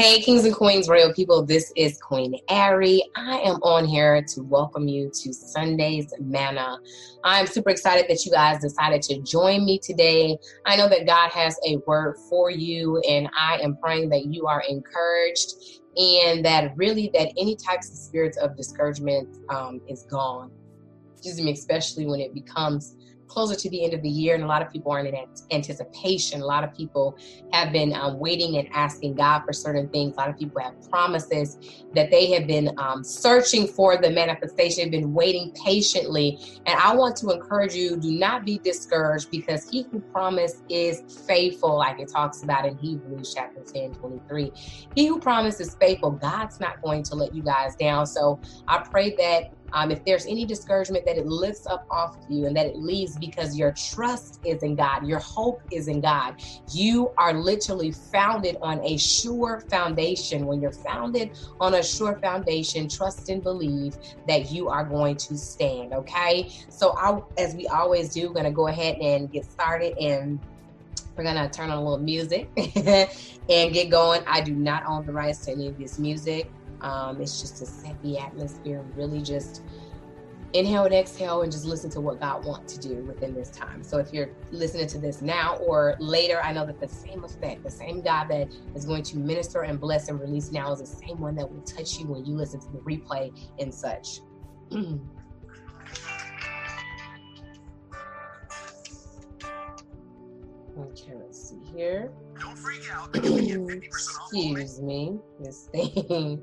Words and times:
Hey, 0.00 0.18
kings 0.22 0.46
and 0.46 0.54
queens, 0.54 0.88
royal 0.88 1.12
people, 1.12 1.44
this 1.44 1.70
is 1.76 2.00
Queen 2.00 2.34
Ari. 2.48 3.02
I 3.16 3.40
am 3.40 3.56
on 3.56 3.84
here 3.84 4.24
to 4.28 4.42
welcome 4.42 4.88
you 4.88 5.10
to 5.12 5.30
Sunday's 5.30 6.10
Manna. 6.18 6.78
I'm 7.22 7.46
super 7.46 7.68
excited 7.68 8.06
that 8.08 8.24
you 8.24 8.32
guys 8.32 8.62
decided 8.62 9.02
to 9.02 9.20
join 9.20 9.66
me 9.66 9.78
today. 9.78 10.38
I 10.64 10.76
know 10.76 10.88
that 10.88 11.06
God 11.06 11.30
has 11.32 11.54
a 11.66 11.76
word 11.86 12.16
for 12.30 12.50
you, 12.50 12.98
and 13.06 13.28
I 13.38 13.58
am 13.58 13.76
praying 13.76 14.08
that 14.08 14.24
you 14.24 14.46
are 14.46 14.62
encouraged 14.66 15.52
and 15.94 16.42
that 16.46 16.72
really 16.76 17.10
that 17.12 17.34
any 17.36 17.54
types 17.56 17.90
of 17.90 17.98
spirits 17.98 18.38
of 18.38 18.56
discouragement 18.56 19.28
um, 19.50 19.82
is 19.86 20.06
gone. 20.10 20.50
Excuse 21.12 21.42
me, 21.42 21.52
especially 21.52 22.06
when 22.06 22.20
it 22.20 22.32
becomes 22.32 22.96
closer 23.30 23.54
to 23.54 23.70
the 23.70 23.84
end 23.84 23.94
of 23.94 24.02
the 24.02 24.08
year, 24.08 24.34
and 24.34 24.44
a 24.44 24.46
lot 24.46 24.62
of 24.62 24.70
people 24.70 24.92
are 24.92 25.00
in 25.00 25.14
anticipation. 25.52 26.40
A 26.40 26.44
lot 26.44 26.64
of 26.64 26.70
people 26.74 27.16
have 27.52 27.72
been 27.72 27.94
um, 27.94 28.18
waiting 28.18 28.56
and 28.56 28.68
asking 28.74 29.14
God 29.14 29.42
for 29.46 29.52
certain 29.52 29.88
things. 29.90 30.14
A 30.16 30.20
lot 30.20 30.30
of 30.30 30.36
people 30.36 30.60
have 30.62 30.72
promises 30.90 31.56
that 31.94 32.10
they 32.10 32.30
have 32.32 32.46
been 32.46 32.70
um, 32.78 33.02
searching 33.02 33.66
for 33.68 33.96
the 33.96 34.10
manifestation, 34.10 34.84
have 34.84 34.90
been 34.90 35.12
waiting 35.12 35.52
patiently. 35.64 36.38
And 36.66 36.78
I 36.78 36.94
want 36.94 37.16
to 37.16 37.30
encourage 37.30 37.74
you 37.74 37.98
do 37.98 38.12
not 38.12 38.44
be 38.44 38.60
discouraged 38.64 39.28
because 39.30 39.66
he 39.70 39.86
who 39.90 40.02
promised 40.12 40.56
is 40.68 41.00
faithful, 41.26 41.78
like 41.78 41.98
it 41.98 42.10
talks 42.14 42.42
about 42.42 42.66
in 42.66 42.76
Hebrews 42.78 43.32
chapter 43.34 43.62
10 43.74 43.92
23. 43.94 44.52
He 44.94 45.06
who 45.06 45.20
promised 45.20 45.60
is 45.60 45.76
faithful. 45.80 46.12
God's 46.12 46.58
not 46.60 46.74
going 46.84 47.02
to 47.04 47.14
let 47.14 47.34
you 47.34 47.42
guys 47.42 47.74
down. 47.78 48.06
So 48.06 48.40
I 48.68 48.82
pray 48.90 49.14
that 49.18 49.44
um, 49.72 49.90
if 49.90 50.04
there's 50.04 50.26
any 50.26 50.44
discouragement, 50.44 51.04
that 51.06 51.16
it 51.16 51.26
lifts 51.26 51.66
up 51.66 51.86
off 51.90 52.16
of 52.16 52.24
you 52.28 52.46
and 52.46 52.56
that 52.56 52.66
it 52.66 52.76
leaves 52.76 53.16
because 53.16 53.56
your 53.56 53.72
trust 53.72 54.40
is 54.44 54.62
in 54.62 54.74
God, 54.74 55.06
your 55.06 55.18
hope 55.18 55.62
is 55.70 55.88
in 55.88 56.00
God. 56.00 56.36
You 56.72 57.12
are 57.18 57.32
literally 57.32 57.92
founded 57.92 58.56
on 58.62 58.80
a 58.84 58.96
sure 58.96 59.62
foundation. 59.70 60.46
When 60.46 60.60
you're 60.60 60.72
founded 60.72 61.36
on 61.60 61.74
a 61.74 61.82
sure 61.82 62.18
foundation, 62.20 62.88
trust 62.88 63.28
and 63.28 63.42
believe 63.42 63.96
that 64.26 64.50
you 64.50 64.68
are 64.68 64.84
going 64.84 65.16
to 65.16 65.36
stand. 65.36 65.92
Okay. 65.92 66.50
So, 66.68 66.94
I, 66.96 67.20
as 67.38 67.54
we 67.54 67.66
always 67.68 68.12
do, 68.12 68.28
we're 68.28 68.34
going 68.34 68.44
to 68.44 68.50
go 68.50 68.68
ahead 68.68 68.96
and 69.00 69.30
get 69.30 69.44
started 69.44 69.96
and 69.98 70.40
we're 71.16 71.24
gonna 71.24 71.50
turn 71.50 71.68
on 71.68 71.76
a 71.76 71.82
little 71.82 71.98
music 71.98 72.48
and 72.56 73.72
get 73.74 73.90
going. 73.90 74.22
I 74.26 74.40
do 74.40 74.54
not 74.54 74.84
own 74.86 75.04
the 75.04 75.12
rights 75.12 75.44
to 75.44 75.52
any 75.52 75.68
of 75.68 75.78
this 75.78 75.98
music. 75.98 76.50
Um, 76.80 77.20
it's 77.20 77.40
just 77.40 77.56
to 77.58 77.66
set 77.66 78.00
the 78.02 78.18
atmosphere, 78.18 78.84
really 78.96 79.22
just 79.22 79.62
inhale 80.52 80.84
and 80.84 80.94
exhale 80.94 81.42
and 81.42 81.52
just 81.52 81.64
listen 81.64 81.90
to 81.90 82.00
what 82.00 82.18
God 82.20 82.44
wants 82.44 82.74
to 82.74 82.80
do 82.88 82.96
within 83.04 83.34
this 83.34 83.50
time. 83.50 83.82
So 83.82 83.98
if 83.98 84.12
you're 84.12 84.30
listening 84.50 84.86
to 84.88 84.98
this 84.98 85.22
now 85.22 85.56
or 85.56 85.96
later, 86.00 86.40
I 86.42 86.52
know 86.52 86.66
that 86.66 86.80
the 86.80 86.88
same 86.88 87.24
effect, 87.24 87.62
the 87.62 87.70
same 87.70 88.00
God 88.00 88.28
that 88.28 88.48
is 88.74 88.84
going 88.84 89.02
to 89.04 89.18
minister 89.18 89.62
and 89.62 89.78
bless 89.78 90.08
and 90.08 90.20
release 90.20 90.50
now 90.50 90.72
is 90.72 90.80
the 90.80 90.86
same 90.86 91.20
one 91.20 91.36
that 91.36 91.50
will 91.50 91.62
touch 91.62 91.98
you 91.98 92.06
when 92.06 92.24
you 92.24 92.34
listen 92.34 92.60
to 92.60 92.68
the 92.72 92.78
replay 92.78 93.32
and 93.58 93.72
such. 93.72 94.20
okay, 94.72 94.98
let's 101.14 101.50
see 101.50 101.60
here. 101.72 102.10
Don't 102.40 102.58
freak 102.58 102.82
out. 102.92 103.14
Excuse 103.14 104.80
me. 104.80 105.18
This 105.40 105.68
thing. 105.72 106.42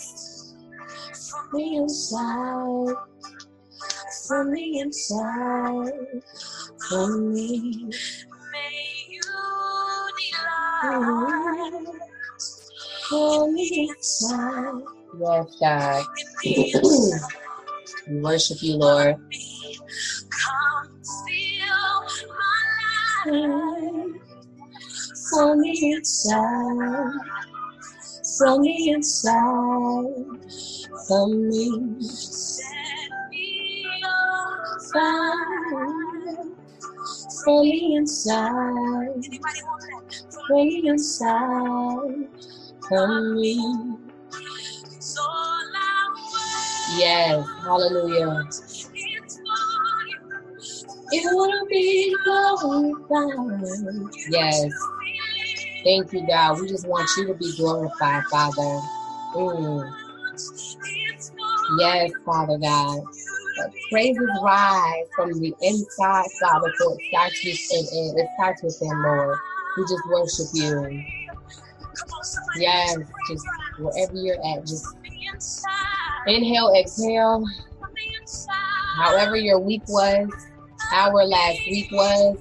the 1.51 1.75
inside, 1.75 2.95
from 4.27 4.51
the 4.51 4.79
inside, 4.79 5.91
from 6.89 7.33
me. 7.33 7.89
May 8.51 9.07
you 9.09 9.21
delight 10.17 10.83
mm-hmm. 10.83 11.85
from 13.09 13.55
the 13.55 13.89
inside. 13.89 14.81
Yes, 15.19 15.57
God. 15.59 16.05
we 18.07 18.21
worship 18.21 18.61
you, 18.61 18.77
Lord. 18.77 19.15
From 25.29 25.61
the 25.61 25.91
inside, 25.91 27.13
from 28.37 28.61
the 28.61 28.89
inside 28.89 30.41
me. 31.11 32.01
Set 32.01 32.65
me 33.29 33.85
on 34.05 34.79
fire 34.93 36.45
from 37.43 37.63
the 37.63 37.95
inside. 37.95 39.25
From 40.47 40.57
the 40.57 40.87
inside 40.87 42.27
me. 43.35 43.97
Yes, 46.97 47.47
hallelujah. 47.63 48.47
It 51.13 51.35
will 51.35 51.67
be 51.67 52.15
glorified. 52.23 54.09
Yes. 54.29 54.71
Thank 55.83 56.13
you, 56.13 56.25
God. 56.27 56.61
We 56.61 56.67
just 56.67 56.87
want 56.87 57.09
you 57.17 57.27
to 57.27 57.33
be 57.33 57.55
glorified, 57.57 58.23
Father. 58.25 58.81
Mm. 59.35 60.00
Yes, 61.77 62.11
Father 62.25 62.57
God. 62.57 63.01
The 63.57 63.71
praises 63.91 64.29
rise 64.43 65.05
from 65.15 65.33
the 65.39 65.53
inside, 65.61 66.25
Father, 66.39 66.73
so 66.77 66.93
it 66.93 67.01
starts 67.09 67.43
within. 67.43 68.17
It 68.19 68.27
starts 68.35 68.63
within, 68.63 69.03
Lord. 69.03 69.37
We 69.77 69.83
just 69.83 70.07
worship 70.09 70.47
you. 70.53 71.03
Yes, 72.57 72.97
just 73.29 73.45
wherever 73.79 74.15
you're 74.15 74.35
at, 74.35 74.65
just 74.65 74.85
inhale, 76.27 76.73
exhale. 76.79 77.43
However 78.97 79.35
your 79.37 79.59
week 79.59 79.83
was, 79.87 80.29
our 80.93 81.25
last 81.25 81.59
week 81.67 81.89
was, 81.91 82.37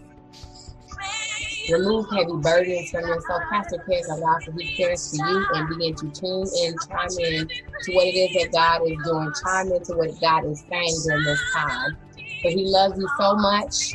Remove 1.72 2.06
heavy 2.10 2.32
burdens 2.42 2.91
from 2.91 3.06
yourself. 3.06 3.42
Pastor 3.50 3.78
cares 3.88 4.08
a 4.08 4.16
lot 4.16 4.42
for 4.42 4.53
He 4.53 4.76
cares 4.76 5.10
for 5.10 5.26
you 5.28 5.47
and 5.54 5.69
begin 5.69 5.94
to 5.97 6.10
tune 6.10 6.48
in, 6.62 6.75
chime 6.88 7.19
in 7.19 7.48
to 7.48 7.92
what 7.92 8.06
it 8.06 8.16
is 8.16 8.32
that 8.34 8.53
God 8.53 8.82
is 8.86 8.97
doing. 9.04 9.32
Chime 9.44 9.72
into 9.72 9.92
what 9.94 10.10
God 10.20 10.44
is 10.47 10.64
saying 10.69 10.97
during 11.06 11.25
this 11.25 11.41
time. 11.54 11.97
But 12.42 12.53
He 12.53 12.64
loves 12.66 12.98
you 12.98 13.08
so 13.19 13.34
much. 13.36 13.94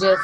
Just 0.00 0.22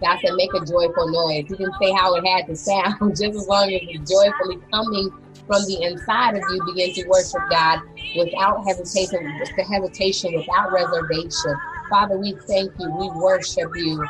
God 0.00 0.18
said, 0.22 0.34
make 0.34 0.54
a 0.54 0.64
joyful 0.64 1.08
noise. 1.10 1.46
He 1.48 1.56
didn't 1.56 1.74
say 1.82 1.92
how 1.92 2.14
it 2.14 2.26
had 2.26 2.46
to 2.46 2.56
sound, 2.56 2.94
just 3.10 3.22
as 3.22 3.48
long 3.48 3.72
as 3.72 3.80
it's 3.82 4.10
joyfully 4.10 4.58
coming 4.70 5.10
from 5.46 5.64
the 5.64 5.82
inside 5.82 6.36
of 6.36 6.42
you, 6.50 6.62
begin 6.66 6.94
to 6.94 7.08
worship 7.08 7.40
God 7.50 7.80
without 8.16 8.62
hesitation, 8.66 9.26
hesitation, 9.68 10.34
without 10.34 10.72
reservation. 10.72 11.54
Father, 11.90 12.18
we 12.18 12.34
thank 12.46 12.70
you. 12.78 12.90
We 12.96 13.10
worship 13.20 13.70
you. 13.74 14.06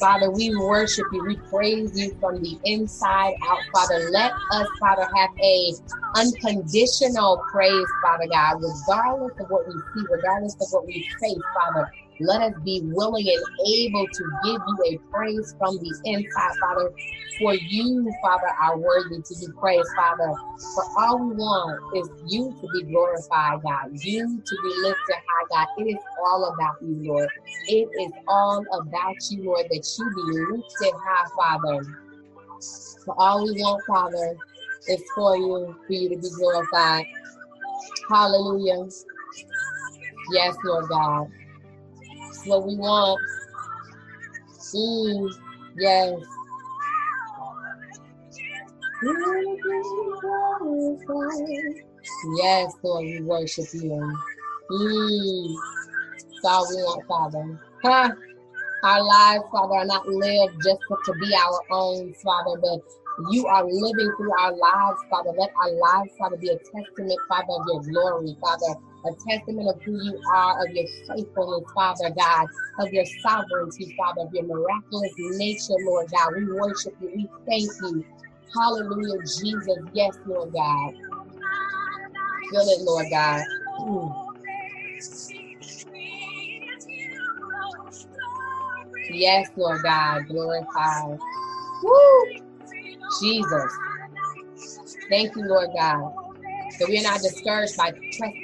Father, 0.00 0.30
we 0.30 0.54
worship 0.56 1.04
you. 1.12 1.24
We 1.26 1.36
praise 1.50 1.98
you 1.98 2.12
from 2.20 2.42
the 2.42 2.58
inside 2.64 3.34
out, 3.48 3.58
Father. 3.74 4.10
Let 4.10 4.32
us, 4.52 4.68
Father, 4.80 5.06
have 5.14 5.30
a 5.42 5.72
unconditional 6.16 7.42
praise, 7.52 7.86
Father 8.02 8.26
God, 8.30 8.56
regardless 8.62 9.32
of 9.40 9.46
what 9.48 9.66
we 9.68 9.74
see, 9.74 10.06
regardless 10.10 10.54
of 10.60 10.68
what 10.70 10.86
we 10.86 11.06
face, 11.20 11.38
Father. 11.54 11.90
Let 12.20 12.42
us 12.42 12.54
be 12.64 12.80
willing 12.84 13.26
and 13.26 13.42
able 13.74 14.06
to 14.06 14.24
give 14.44 14.60
you 14.68 14.78
a 14.86 14.98
praise 15.10 15.54
from 15.58 15.76
the 15.76 16.00
inside, 16.04 16.52
Father. 16.60 16.92
For 17.40 17.54
you, 17.54 18.08
Father, 18.22 18.50
are 18.62 18.78
worthy 18.78 19.20
to 19.20 19.34
be 19.40 19.46
praised, 19.58 19.88
Father. 19.96 20.32
For 20.74 20.84
all 20.96 21.18
we 21.18 21.34
want 21.34 21.96
is 21.96 22.08
you 22.26 22.54
to 22.60 22.68
be 22.72 22.84
glorified, 22.84 23.62
God. 23.62 23.90
You 23.94 24.40
to 24.46 24.56
be 24.62 24.74
lifted 24.82 25.16
high, 25.28 25.46
God. 25.50 25.66
It 25.78 25.90
is 25.90 25.98
all 26.24 26.44
about 26.54 26.76
you, 26.82 26.96
Lord. 27.02 27.28
It 27.66 27.88
is 28.00 28.12
all 28.28 28.64
about 28.72 29.16
you, 29.30 29.44
Lord, 29.46 29.66
that 29.68 29.94
you 29.98 30.14
be 30.14 30.56
lifted 30.56 30.94
high, 31.04 31.26
Father. 31.36 31.84
For 33.04 33.20
all 33.20 33.42
we 33.44 33.60
want, 33.60 33.82
Father, 33.88 34.36
is 34.86 35.02
for 35.16 35.36
you, 35.36 35.74
for 35.84 35.92
you 35.92 36.10
to 36.10 36.16
be 36.16 36.30
glorified. 36.36 37.06
Hallelujah. 38.08 38.86
Yes, 40.30 40.54
Lord 40.64 40.88
God 40.88 41.28
what 42.46 42.66
we 42.66 42.76
want. 42.76 43.20
Mm, 44.74 45.30
yes. 45.78 46.14
Yes, 52.36 52.72
Lord, 52.82 53.04
we 53.04 53.20
worship 53.22 53.66
you. 53.72 54.18
Mm. 54.70 55.54
All 56.44 56.66
we 56.68 56.76
want, 56.82 57.06
Father. 57.06 57.60
Huh? 57.82 58.10
Our 58.82 59.02
lives, 59.02 59.44
Father, 59.50 59.74
are 59.76 59.84
not 59.86 60.06
lived 60.06 60.54
just 60.62 60.78
to 61.06 61.12
be 61.20 61.34
our 61.34 61.60
own, 61.70 62.12
Father, 62.22 62.60
but 62.60 62.80
you 63.30 63.46
are 63.46 63.64
living 63.64 64.12
through 64.16 64.32
our 64.40 64.52
lives, 64.54 65.00
Father. 65.08 65.30
Let 65.38 65.50
our 65.62 65.72
lives, 65.72 66.10
Father, 66.18 66.36
be 66.36 66.48
a 66.48 66.58
testament, 66.58 67.18
Father, 67.28 67.46
of 67.48 67.66
your 67.66 67.80
glory, 67.82 68.36
Father. 68.40 68.80
A 69.06 69.10
testament 69.28 69.68
of 69.68 69.82
who 69.82 69.92
you 70.02 70.20
are, 70.32 70.64
of 70.64 70.74
your 70.74 70.86
faithfulness, 71.06 71.70
Father 71.74 72.10
God, 72.10 72.46
of 72.78 72.92
your 72.92 73.04
sovereignty, 73.22 73.94
Father, 73.98 74.22
of 74.22 74.34
your 74.34 74.44
miraculous 74.44 75.12
nature, 75.18 75.74
Lord 75.84 76.10
God. 76.10 76.32
We 76.36 76.52
worship 76.52 76.94
you. 77.00 77.10
We 77.14 77.28
thank 77.46 77.70
you. 77.82 78.04
Hallelujah, 78.54 79.18
Jesus. 79.22 79.78
Yes, 79.92 80.16
Lord 80.26 80.52
God. 80.52 80.92
Feel 82.50 82.62
it, 82.62 82.82
Lord 82.82 83.06
God. 83.10 83.42
Mm. 83.80 84.24
Yes, 89.10 89.50
Lord 89.56 89.82
God. 89.82 90.26
Glorify. 90.28 91.16
Woo! 91.82 92.26
Jesus. 93.20 93.72
Thank 95.10 95.36
you, 95.36 95.44
Lord 95.46 95.70
God. 95.76 96.23
That 96.78 96.88
we 96.88 96.98
are 96.98 97.02
not 97.02 97.20
discouraged 97.20 97.76
by 97.76 97.92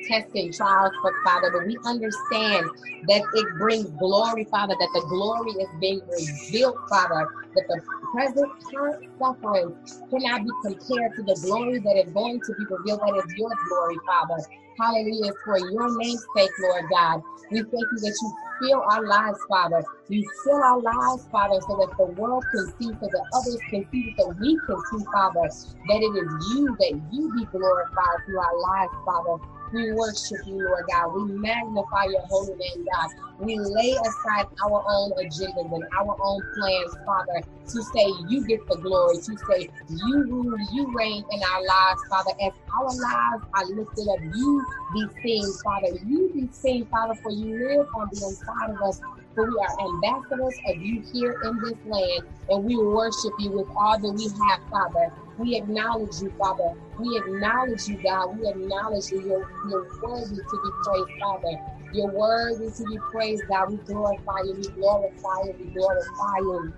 testing 0.09 0.53
trials, 0.53 0.93
but 1.03 1.13
Father, 1.25 1.51
but 1.53 1.67
we 1.67 1.79
understand 1.85 2.69
that 3.09 3.23
it 3.35 3.59
brings 3.59 3.87
glory, 3.99 4.45
Father, 4.45 4.75
that 4.79 4.91
the 4.95 5.05
glory 5.09 5.51
is 5.53 5.69
being 5.81 6.01
revealed, 6.09 6.77
Father, 6.89 7.29
that 7.55 7.65
the 7.69 7.81
present 8.13 8.53
current 8.73 9.05
suffering 9.19 9.75
cannot 10.11 10.45
be 10.45 10.51
compared 10.63 11.15
to 11.17 11.23
the 11.23 11.39
glory 11.43 11.79
that 11.79 11.97
is 12.07 12.13
going 12.13 12.41
to 12.41 12.55
be 12.55 12.65
revealed, 12.65 13.01
that 13.01 13.25
is 13.25 13.35
your 13.37 13.51
glory, 13.69 13.97
Father. 14.07 14.43
Hallelujah. 14.79 15.33
For 15.45 15.59
your 15.59 15.99
name's 15.99 16.25
sake, 16.37 16.51
Lord 16.61 16.85
God. 16.91 17.23
We 17.51 17.59
thank 17.59 17.73
you 17.73 17.99
that 18.01 18.17
you 18.23 18.33
fill 18.63 18.83
our 18.83 19.05
lives, 19.07 19.39
Father. 19.49 19.83
You 20.09 20.25
fill 20.45 20.63
our 20.63 20.81
lives, 20.81 21.27
Father, 21.31 21.61
so 21.67 21.77
that 21.77 21.97
the 21.99 22.07
world 22.15 22.45
can 22.51 22.67
see, 22.79 22.89
so 22.89 23.09
that 23.11 23.25
others 23.35 23.59
can 23.71 23.85
see, 23.91 24.15
so 24.17 24.29
that 24.29 24.41
we 24.41 24.59
can 24.67 24.77
see, 24.91 25.05
Father, 25.13 25.49
that 25.51 26.01
it 26.01 26.15
is 26.15 26.31
you, 26.55 26.77
that 26.79 27.01
you 27.13 27.33
be 27.35 27.45
glorified 27.51 28.19
through 28.25 28.39
our 28.39 28.59
lives, 28.61 28.93
Father. 29.05 29.45
We 29.73 29.93
worship 29.93 30.39
you, 30.47 30.65
Lord 30.65 30.85
God. 30.91 31.15
We 31.15 31.25
magnify 31.33 32.05
your 32.07 32.23
holy 32.31 32.55
name, 32.55 32.87
God. 32.95 33.11
We 33.39 33.59
lay 33.59 33.93
aside 33.93 34.47
our 34.65 34.85
own 34.89 35.13
agendas 35.21 35.73
and 35.73 35.85
our 36.01 36.17
own 36.23 36.41
plans, 36.57 36.95
Father, 37.07 37.43
to 37.69 37.83
say 37.83 38.07
you 38.29 38.47
get 38.47 38.61
the 38.69 38.79
glory, 38.79 39.17
to 39.17 39.37
say 39.51 39.69
you 39.89 40.25
rule, 40.25 40.57
you 40.73 40.93
reign 40.97 41.25
in 41.31 41.41
our 41.43 41.65
lives, 41.65 42.03
Father. 42.11 42.33
As 42.43 42.53
our 42.79 42.87
lives 42.87 43.45
are 43.55 43.67
lifted 43.67 44.09
up, 44.09 44.21
you 44.35 44.67
be 44.95 45.07
seen, 45.23 45.53
Father. 45.65 45.89
You 46.07 46.31
be 46.35 46.49
seen, 46.53 46.87
Father, 46.87 47.15
for 47.23 47.31
you 47.33 47.59
live 47.59 47.87
on 47.97 48.09
the 48.13 48.27
inside 48.27 48.71
of 48.71 48.89
us. 48.89 49.01
For 49.35 49.45
we 49.45 49.57
are 49.61 49.89
ambassadors 49.89 50.59
of 50.69 50.77
you 50.83 51.05
here 51.13 51.37
in 51.45 51.61
this 51.63 51.79
land, 51.85 52.23
and 52.51 52.65
we 52.65 52.77
worship 52.77 53.33
you 53.39 53.53
with 53.53 53.69
all 53.77 53.99
that 53.99 54.13
we 54.13 54.25
have, 54.49 54.61
Father. 54.71 55.13
We 55.41 55.57
acknowledge 55.57 56.21
you, 56.21 56.33
Father. 56.39 56.75
We 56.99 57.17
acknowledge 57.17 57.89
you, 57.89 57.99
God. 58.05 58.39
We 58.39 58.47
acknowledge 58.49 59.11
you. 59.11 59.23
You're, 59.23 59.49
you're 59.69 59.87
worthy 60.03 60.37
to 60.37 60.57
be 60.63 60.71
praised, 60.85 61.11
Father. 61.21 61.57
You're 61.93 62.13
worthy 62.13 62.71
to 62.71 62.85
be 62.85 62.99
praised, 63.11 63.45
God. 63.49 63.71
We 63.71 63.79
glorify 63.79 64.41
you. 64.45 64.55
We 64.59 64.69
glorify 64.77 65.39
you. 65.47 65.55
We 65.59 65.65
glorify 65.73 66.39
you. 66.41 66.75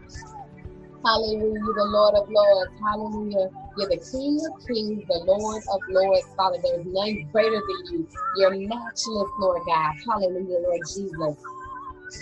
Hallelujah, 1.05 1.75
the 1.75 1.85
Lord 1.91 2.15
of 2.15 2.29
Lords. 2.31 2.73
Hallelujah. 2.81 3.49
You're 3.77 3.89
the 3.89 3.99
King 4.13 4.39
of 4.47 4.55
Kings, 4.69 5.03
the 5.09 5.25
Lord 5.27 5.63
of 5.73 5.81
Lords. 5.91 6.27
Father, 6.37 6.59
there's 6.63 6.87
none 6.87 7.29
greater 7.33 7.61
than 7.61 7.81
you. 7.93 8.09
You're 8.37 8.69
matchless, 8.69 9.31
Lord 9.41 9.63
God. 9.67 9.95
Hallelujah, 10.09 10.61
Lord 10.63 10.81
Jesus. 10.87 11.45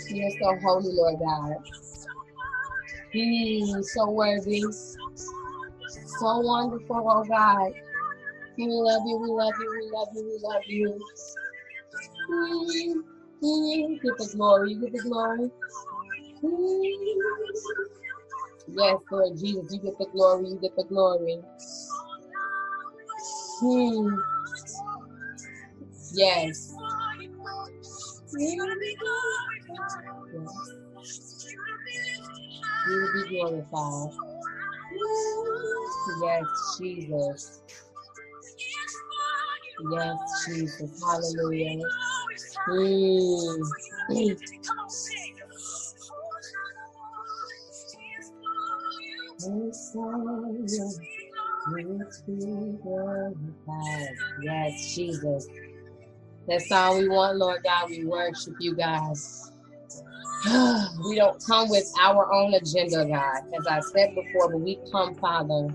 You're 0.09 0.31
so 0.41 0.57
holy, 0.63 0.93
Lord 0.93 1.19
God. 1.19 1.57
Mm, 3.15 3.83
so 3.83 4.09
worthy. 4.09 4.63
So 6.21 6.37
wonderful, 6.37 7.03
oh 7.09 7.23
God. 7.23 7.73
We 8.55 8.67
love 8.67 9.01
you, 9.07 9.17
we 9.17 9.27
love 9.27 9.53
you, 9.59 9.71
we 9.71 9.89
love 9.91 10.07
you, 10.13 10.23
we 10.23 10.37
love 10.43 10.63
you. 10.67 10.99
Mm, 12.29 13.03
mm, 13.43 14.01
get 14.03 14.17
the 14.19 14.29
glory, 14.35 14.75
get 14.75 14.91
the 14.91 15.01
glory. 15.01 15.49
Mm. 16.43 17.11
Yes, 18.67 18.97
Lord 19.11 19.37
Jesus, 19.39 19.73
you 19.73 19.79
get 19.79 19.97
the 19.97 20.05
glory, 20.13 20.49
you 20.49 20.59
get 20.61 20.75
the 20.75 20.83
glory. 20.83 21.39
Hmm. 23.59 24.15
Yes. 26.13 26.75
yes. 26.75 26.75
You 32.87 33.01
will 33.01 33.13
be 33.13 33.29
glorified. 33.29 34.11
Yes, 36.23 36.45
Jesus. 36.79 37.61
Yes, 39.91 40.17
Jesus. 40.47 41.03
Hallelujah. 41.03 41.83
Mm. 42.69 43.59
Yes, 54.43 54.95
Jesus. 54.95 55.47
That's 56.47 56.71
all 56.71 56.99
we 56.99 57.09
want, 57.09 57.37
Lord 57.39 57.63
God. 57.63 57.89
We 57.89 58.05
worship 58.05 58.55
you, 58.59 58.75
guys. 58.75 59.40
we 61.07 61.15
don't 61.17 61.43
come 61.45 61.69
with 61.69 61.85
our 62.01 62.31
own 62.33 62.53
agenda, 62.55 63.05
God. 63.05 63.41
As 63.57 63.67
I 63.67 63.79
said 63.81 64.15
before, 64.15 64.49
but 64.51 64.59
we 64.59 64.79
come, 64.91 65.15
Father, 65.15 65.69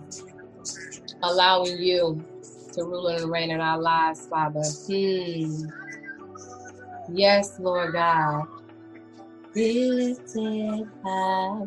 allowing 1.22 1.78
you 1.78 2.24
to 2.74 2.84
rule 2.84 3.08
and 3.08 3.30
reign 3.30 3.50
in 3.50 3.60
our 3.60 3.80
lives, 3.80 4.26
Father. 4.30 4.62
Hmm. 4.88 5.66
Yes, 7.08 7.58
Lord 7.58 7.92
God. 7.94 8.44
Be 9.54 9.90
lifted 9.90 10.86
high. 11.04 11.60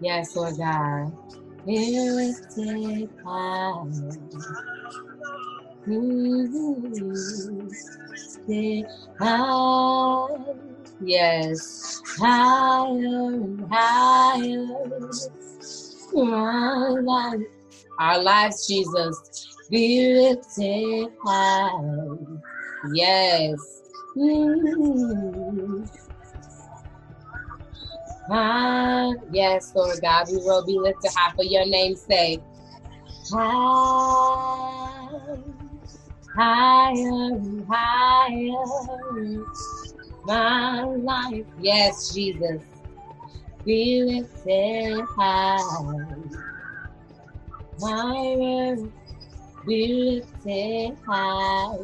Yes, 0.00 0.36
Lord 0.36 0.56
God. 0.58 1.12
Be 1.66 2.00
lifted 2.10 3.10
high. 3.24 3.84
High. 9.18 10.71
Yes, 11.00 12.00
higher 12.18 12.88
and 12.88 13.64
higher. 13.70 14.66
My 16.12 16.88
life, 17.02 17.40
our 17.98 18.22
lives, 18.22 18.66
Jesus, 18.66 19.48
be 19.70 20.14
lifted 20.14 21.08
high. 21.24 22.16
Yes. 22.94 23.82
Mm-hmm. 24.16 25.84
Ah, 28.30 29.12
yes, 29.30 29.72
Lord 29.74 29.98
God, 30.02 30.26
we 30.30 30.36
will 30.36 30.64
be 30.64 30.78
lifted 30.78 31.10
high 31.14 31.32
for 31.34 31.44
your 31.44 31.66
name's 31.66 32.02
sake. 32.02 32.40
High, 33.32 35.08
higher 36.36 36.94
and 36.94 37.66
higher. 37.68 39.44
My 40.24 40.84
life, 40.84 41.46
yes, 41.58 42.14
Jesus, 42.14 42.62
be 43.64 44.02
lifted 44.04 45.04
high. 45.16 45.58
My 47.80 48.76
be 49.66 50.22
lifted 50.44 50.96
high. 51.06 51.76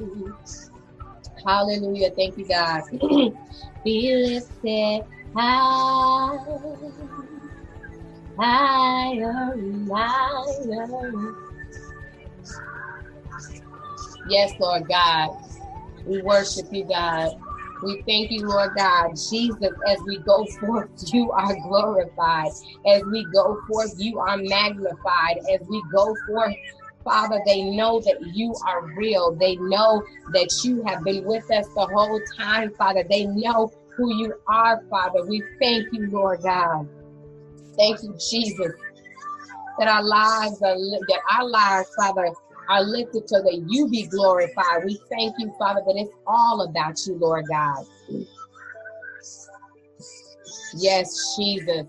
Hallelujah. 1.45 2.11
Thank 2.16 2.37
you, 2.38 2.47
God. 2.47 2.83
be 3.85 4.14
lifted 4.14 5.02
high, 5.35 6.38
higher 8.38 9.54
higher. 9.90 11.35
Yes, 14.28 14.52
Lord 14.61 14.88
God. 14.88 15.30
We 16.07 16.23
worship 16.23 16.66
you, 16.71 16.85
God. 16.85 17.30
We 17.83 18.03
thank 18.07 18.31
you, 18.31 18.47
Lord 18.47 18.73
God. 18.77 19.11
Jesus, 19.31 19.73
as 19.87 19.99
we 20.07 20.19
go 20.21 20.47
forth, 20.61 20.91
you 21.13 21.31
are 21.33 21.55
glorified. 21.69 22.51
As 22.87 23.03
we 23.05 23.27
go 23.35 23.61
forth, 23.69 23.95
you 23.99 24.19
are 24.19 24.37
magnified. 24.39 25.39
As 25.53 25.61
we 25.69 25.83
go 25.93 26.15
forth, 26.27 26.55
Father, 27.05 27.41
they 27.47 27.63
know 27.63 28.01
that 28.01 28.19
you 28.35 28.55
are 28.69 28.87
real. 28.97 29.35
They 29.35 29.57
know 29.57 30.03
that 30.33 30.51
you 30.65 30.83
have 30.85 31.05
been 31.05 31.25
with 31.25 31.51
us 31.51 31.67
the 31.75 31.87
whole 31.87 32.21
time, 32.37 32.73
Father. 32.75 33.05
They 33.09 33.27
know 33.27 33.73
who 33.97 34.15
you 34.17 34.35
are, 34.49 34.83
Father. 34.91 35.25
We 35.27 35.43
thank 35.61 35.89
you, 35.93 36.11
Lord 36.11 36.43
God. 36.43 36.89
Thank 37.79 38.03
you, 38.03 38.17
Jesus. 38.31 38.73
that 39.79 39.89
our 39.89 40.03
lives 40.03 40.63
are 40.63 40.77
that 40.77 41.21
our 41.39 41.49
lives, 41.49 41.89
Father, 41.97 42.33
are 42.69 42.83
lifted 42.83 43.29
so 43.29 43.43
that 43.43 43.65
you 43.69 43.89
be 43.89 44.07
glorified. 44.07 44.85
We 44.85 45.01
thank 45.11 45.35
you, 45.39 45.53
Father, 45.59 45.81
that 45.87 45.97
it's 45.97 46.15
all 46.27 46.63
about 46.63 46.95
you, 47.07 47.17
Lord 47.19 47.45
God. 47.49 47.85
Yes, 50.77 51.37
Jesus. 51.37 51.87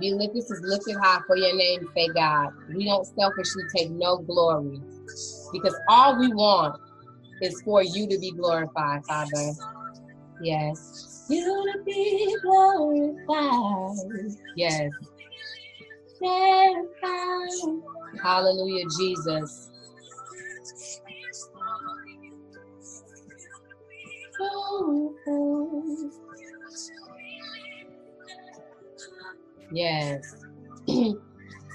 Be 0.00 0.12
lifted, 0.12 0.36
this 0.36 0.50
is 0.50 0.60
lifted 0.64 0.96
high 1.00 1.20
for 1.26 1.36
your 1.36 1.56
name, 1.56 1.88
say 1.94 2.08
God. 2.08 2.50
We 2.74 2.84
don't 2.84 3.06
selfishly 3.06 3.64
take 3.76 3.90
no 3.90 4.18
glory 4.18 4.80
because 5.52 5.76
all 5.88 6.18
we 6.18 6.32
want 6.32 6.80
is 7.40 7.60
for 7.64 7.82
you 7.82 8.08
to 8.08 8.18
be 8.18 8.32
glorified, 8.32 9.04
Father. 9.06 9.52
Yes. 10.42 11.26
You 11.30 11.72
to 11.72 11.82
be 11.84 12.36
glorified. 12.42 13.96
Yes. 14.56 14.90
Hallelujah, 18.22 18.84
Jesus. 18.98 19.70
Yes. 29.72 30.36
it's 30.86 31.16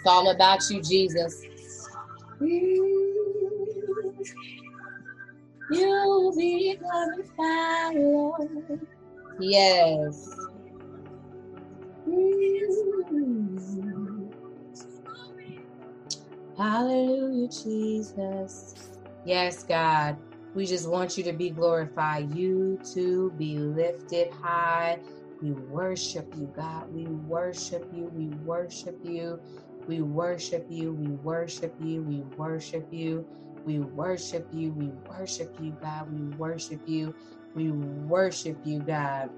all 0.06 0.30
about 0.30 0.60
you, 0.70 0.82
Jesus. 0.82 1.42
You'll 5.72 6.36
be 6.36 6.78
glorified, 6.78 7.96
Lord. 7.96 8.80
Yes. 9.40 10.36
Mm. 12.08 13.99
Hallelujah, 16.60 17.48
Jesus. 17.48 18.92
Yes, 19.24 19.64
God. 19.64 20.18
We 20.54 20.66
just 20.66 20.90
want 20.90 21.18
you 21.18 21.24
to 21.24 21.32
be 21.32 21.52
glorified, 21.52 22.36
you 22.36 22.78
to 22.94 23.32
be 23.38 23.58
lifted 23.58 24.30
high. 24.34 25.00
We 25.42 25.52
worship 25.52 26.28
you, 26.36 26.52
God. 26.54 26.94
We 26.94 27.06
worship 27.06 27.88
you. 27.94 28.12
We 28.14 28.26
worship 28.44 29.00
you. 29.06 29.40
We 29.88 30.02
worship 30.02 30.66
you. 30.70 30.92
We 30.92 31.08
worship 31.08 31.76
you. 31.80 32.04
We 32.04 32.18
worship 32.36 32.88
you. 32.92 33.26
We 33.66 33.80
worship 33.80 34.50
you. 34.52 34.72
We 34.74 34.88
worship 35.08 35.56
you, 35.62 35.78
God. 35.82 36.12
We 36.12 36.36
worship 36.36 36.82
you. 36.86 37.16
We 37.56 37.72
worship 37.72 38.58
you, 38.66 38.80
God. 38.82 39.30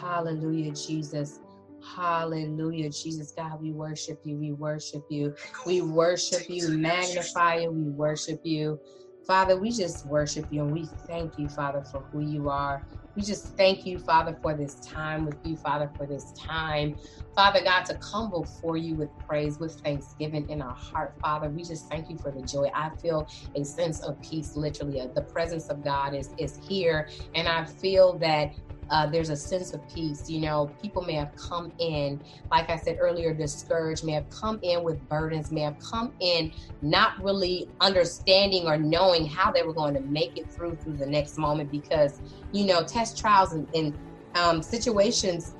Hallelujah, 0.00 0.70
Jesus. 0.70 1.40
Hallelujah, 1.82 2.90
Jesus, 2.90 3.32
God, 3.36 3.60
we 3.60 3.72
worship 3.72 4.20
you. 4.24 4.38
We 4.38 4.52
worship 4.52 5.04
you. 5.08 5.34
We 5.66 5.82
worship 5.82 6.48
you, 6.48 6.68
magnify 6.70 7.56
you. 7.60 7.72
We 7.72 7.90
worship 7.90 8.40
you. 8.44 8.80
Father, 9.26 9.58
we 9.58 9.70
just 9.70 10.06
worship 10.06 10.46
you 10.50 10.62
and 10.62 10.72
we 10.72 10.90
thank 11.06 11.38
you, 11.38 11.48
Father, 11.48 11.82
for 11.90 12.04
who 12.12 12.20
you 12.20 12.48
are. 12.48 12.84
We 13.14 13.22
just 13.22 13.56
thank 13.56 13.84
you, 13.86 13.98
Father, 13.98 14.38
for 14.42 14.54
this 14.54 14.80
time 14.80 15.26
with 15.26 15.38
you, 15.44 15.56
Father, 15.58 15.92
for 15.96 16.06
this 16.06 16.32
time, 16.32 16.96
Father 17.36 17.62
God, 17.62 17.84
to 17.86 17.96
come 17.96 18.30
before 18.30 18.76
you 18.78 18.96
with 18.96 19.10
praise, 19.28 19.58
with 19.58 19.78
thanksgiving 19.84 20.48
in 20.48 20.62
our 20.62 20.74
heart, 20.74 21.14
Father. 21.22 21.50
We 21.50 21.62
just 21.62 21.90
thank 21.90 22.08
you 22.10 22.18
for 22.18 22.32
the 22.32 22.42
joy. 22.42 22.70
I 22.74 22.90
feel 23.02 23.28
a 23.54 23.64
sense 23.64 24.00
of 24.02 24.20
peace, 24.22 24.56
literally. 24.56 25.00
Uh, 25.00 25.08
the 25.14 25.22
presence 25.22 25.68
of 25.68 25.84
God 25.84 26.14
is, 26.14 26.30
is 26.38 26.58
here. 26.66 27.08
And 27.34 27.48
I 27.48 27.64
feel 27.64 28.18
that 28.20 28.52
uh, 28.92 29.06
there's 29.06 29.30
a 29.30 29.36
sense 29.36 29.72
of 29.72 29.80
peace. 29.88 30.28
You 30.28 30.40
know, 30.40 30.70
people 30.82 31.02
may 31.02 31.14
have 31.14 31.34
come 31.34 31.72
in, 31.78 32.20
like 32.50 32.68
I 32.68 32.76
said 32.76 32.98
earlier, 33.00 33.32
discouraged, 33.32 34.04
may 34.04 34.12
have 34.12 34.28
come 34.28 34.60
in 34.62 34.84
with 34.84 35.00
burdens, 35.08 35.50
may 35.50 35.62
have 35.62 35.78
come 35.78 36.12
in 36.20 36.52
not 36.82 37.20
really 37.24 37.68
understanding 37.80 38.66
or 38.66 38.76
knowing 38.76 39.26
how 39.26 39.50
they 39.50 39.62
were 39.62 39.72
going 39.72 39.94
to 39.94 40.00
make 40.00 40.36
it 40.36 40.52
through 40.52 40.76
through 40.76 40.98
the 40.98 41.06
next 41.06 41.38
moment 41.38 41.70
because, 41.70 42.20
you 42.52 42.66
know, 42.66 42.84
test 42.84 43.18
trials 43.18 43.54
and, 43.54 43.66
and 43.74 43.98
um, 44.34 44.62
situations 44.62 45.54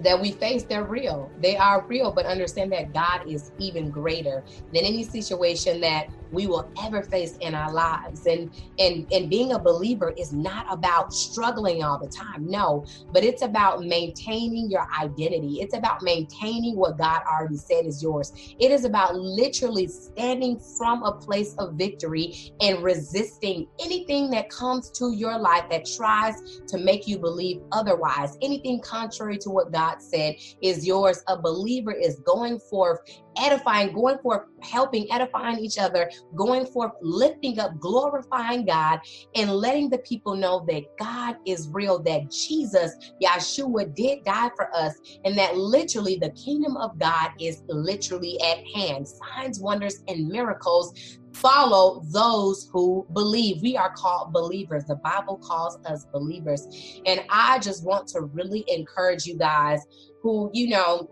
that 0.00 0.20
we 0.20 0.32
face, 0.32 0.62
they're 0.62 0.84
real. 0.84 1.30
They 1.40 1.56
are 1.56 1.82
real, 1.82 2.10
but 2.10 2.26
understand 2.26 2.72
that 2.72 2.92
God 2.92 3.26
is 3.26 3.52
even 3.58 3.90
greater 3.90 4.42
than 4.72 4.84
any 4.84 5.02
situation 5.02 5.80
that 5.80 6.08
we 6.30 6.46
will 6.46 6.70
ever 6.84 7.02
face 7.04 7.36
in 7.40 7.54
our 7.54 7.72
lives. 7.72 8.26
And 8.26 8.52
and 8.78 9.06
and 9.12 9.30
being 9.30 9.52
a 9.52 9.58
believer 9.58 10.12
is 10.18 10.32
not 10.32 10.66
about 10.70 11.12
struggling 11.12 11.82
all 11.82 11.98
the 11.98 12.10
time. 12.16 12.46
No, 12.48 12.84
but 13.12 13.24
it's 13.24 13.42
about 13.42 13.80
maintaining 13.80 14.70
your 14.70 14.86
identity. 15.00 15.58
It's 15.60 15.76
about 15.76 16.02
maintaining 16.02 16.76
what 16.76 16.98
God 16.98 17.20
already 17.30 17.56
said 17.56 17.86
is 17.86 18.02
yours. 18.02 18.32
It 18.58 18.70
is 18.70 18.84
about 18.84 19.14
literally 19.14 19.88
standing 19.88 20.58
from 20.76 21.02
a 21.02 21.12
place 21.12 21.54
of 21.58 21.74
victory 21.74 22.34
and 22.60 22.82
resisting 22.82 23.66
anything 23.80 24.30
that 24.30 24.50
comes 24.50 24.90
to 24.92 25.12
your 25.14 25.38
life 25.38 25.64
that 25.70 25.84
tries 25.96 26.34
to 26.68 26.78
make 26.78 27.06
you 27.06 27.18
believe 27.18 27.58
otherwise. 27.72 28.36
Anything 28.42 28.80
contrary 28.80 29.38
to 29.38 29.50
what 29.50 29.72
God 29.72 29.96
said 30.00 30.34
is 30.62 30.86
yours. 30.86 31.22
A 31.28 31.40
believer 31.40 31.92
is 31.92 32.20
going 32.26 32.58
forth 32.70 32.98
edifying, 33.38 33.92
going 33.92 34.18
forth, 34.18 34.42
helping, 34.62 35.10
edifying 35.12 35.58
each 35.58 35.78
other, 35.78 36.10
going 36.34 36.66
forth, 36.66 36.92
lifting 37.02 37.58
up, 37.58 37.78
glorifying 37.78 38.64
God, 38.64 39.00
and 39.34 39.50
letting 39.50 39.90
the 39.90 39.98
people 39.98 40.34
know 40.34 40.64
that 40.68 40.82
God 40.98 41.36
is 41.46 41.68
real, 41.72 42.02
that 42.04 42.30
Jesus, 42.30 42.92
Yeshua, 43.22 43.94
did 43.94 44.24
die 44.24 44.50
for 44.56 44.74
us, 44.74 44.94
and 45.24 45.36
that 45.38 45.56
literally 45.56 46.16
the 46.16 46.30
kingdom 46.30 46.76
of 46.76 46.98
God 46.98 47.30
is 47.40 47.62
literally 47.68 48.38
at 48.42 48.58
hand. 48.74 49.06
Signs, 49.08 49.60
wonders, 49.60 50.02
and 50.08 50.28
miracles 50.28 50.92
follow 51.34 52.02
those 52.12 52.68
who 52.72 53.06
believe. 53.12 53.60
We 53.62 53.76
are 53.76 53.92
called 53.94 54.32
believers. 54.32 54.84
The 54.86 54.96
Bible 54.96 55.38
calls 55.42 55.78
us 55.86 56.06
believers. 56.12 56.66
And 57.04 57.20
I 57.30 57.58
just 57.58 57.84
want 57.84 58.08
to 58.08 58.22
really 58.22 58.64
encourage 58.68 59.26
you 59.26 59.36
guys 59.36 59.80
who, 60.22 60.50
you 60.54 60.70
know, 60.70 61.10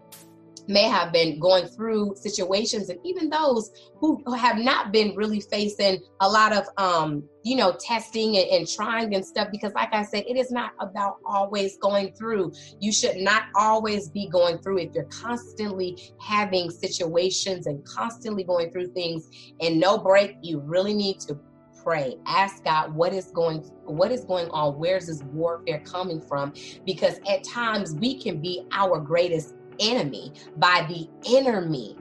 may 0.68 0.84
have 0.84 1.12
been 1.12 1.38
going 1.38 1.66
through 1.66 2.14
situations 2.16 2.88
and 2.88 2.98
even 3.04 3.28
those 3.28 3.70
who 3.96 4.22
have 4.34 4.58
not 4.58 4.92
been 4.92 5.14
really 5.16 5.40
facing 5.40 6.00
a 6.20 6.28
lot 6.28 6.52
of 6.52 6.66
um 6.78 7.22
you 7.42 7.56
know 7.56 7.76
testing 7.80 8.36
and, 8.36 8.48
and, 8.50 8.68
trying 8.68 9.14
and 9.14 9.24
stuff 9.24 9.48
because 9.52 9.72
like 9.74 9.92
i 9.92 10.02
said 10.02 10.24
it 10.26 10.36
is 10.36 10.50
not 10.50 10.72
about 10.80 11.16
always 11.26 11.76
going 11.78 12.12
through. 12.12 12.52
You 12.80 12.92
should 12.92 13.16
not 13.16 13.44
always 13.56 14.08
be 14.08 14.28
going 14.28 14.58
through 14.58 14.78
if 14.78 14.94
you're 14.94 15.04
constantly 15.04 15.98
having 16.20 16.70
situations 16.70 17.66
and 17.66 17.84
constantly 17.84 18.44
going 18.44 18.70
through 18.70 18.92
things 18.92 19.28
and 19.60 19.78
no 19.78 19.98
break. 19.98 20.36
You 20.42 20.60
really 20.60 20.94
need 20.94 21.20
to 21.20 21.38
pray. 21.82 22.16
Ask 22.26 22.64
god 22.64 22.94
what 22.94 23.12
is 23.12 23.26
going 23.26 23.60
what 23.84 24.10
is 24.10 24.24
going 24.24 24.48
on? 24.50 24.78
Where's 24.78 25.06
this 25.06 25.22
warfare 25.24 25.80
coming 25.80 26.20
from? 26.20 26.54
Because 26.86 27.20
at 27.28 27.44
times 27.44 27.94
we 27.94 28.18
can 28.18 28.40
be 28.40 28.66
our 28.72 28.98
greatest 28.98 29.54
enemy, 29.80 30.32
by 30.56 30.86
the 30.88 31.08
enemy. 31.36 31.96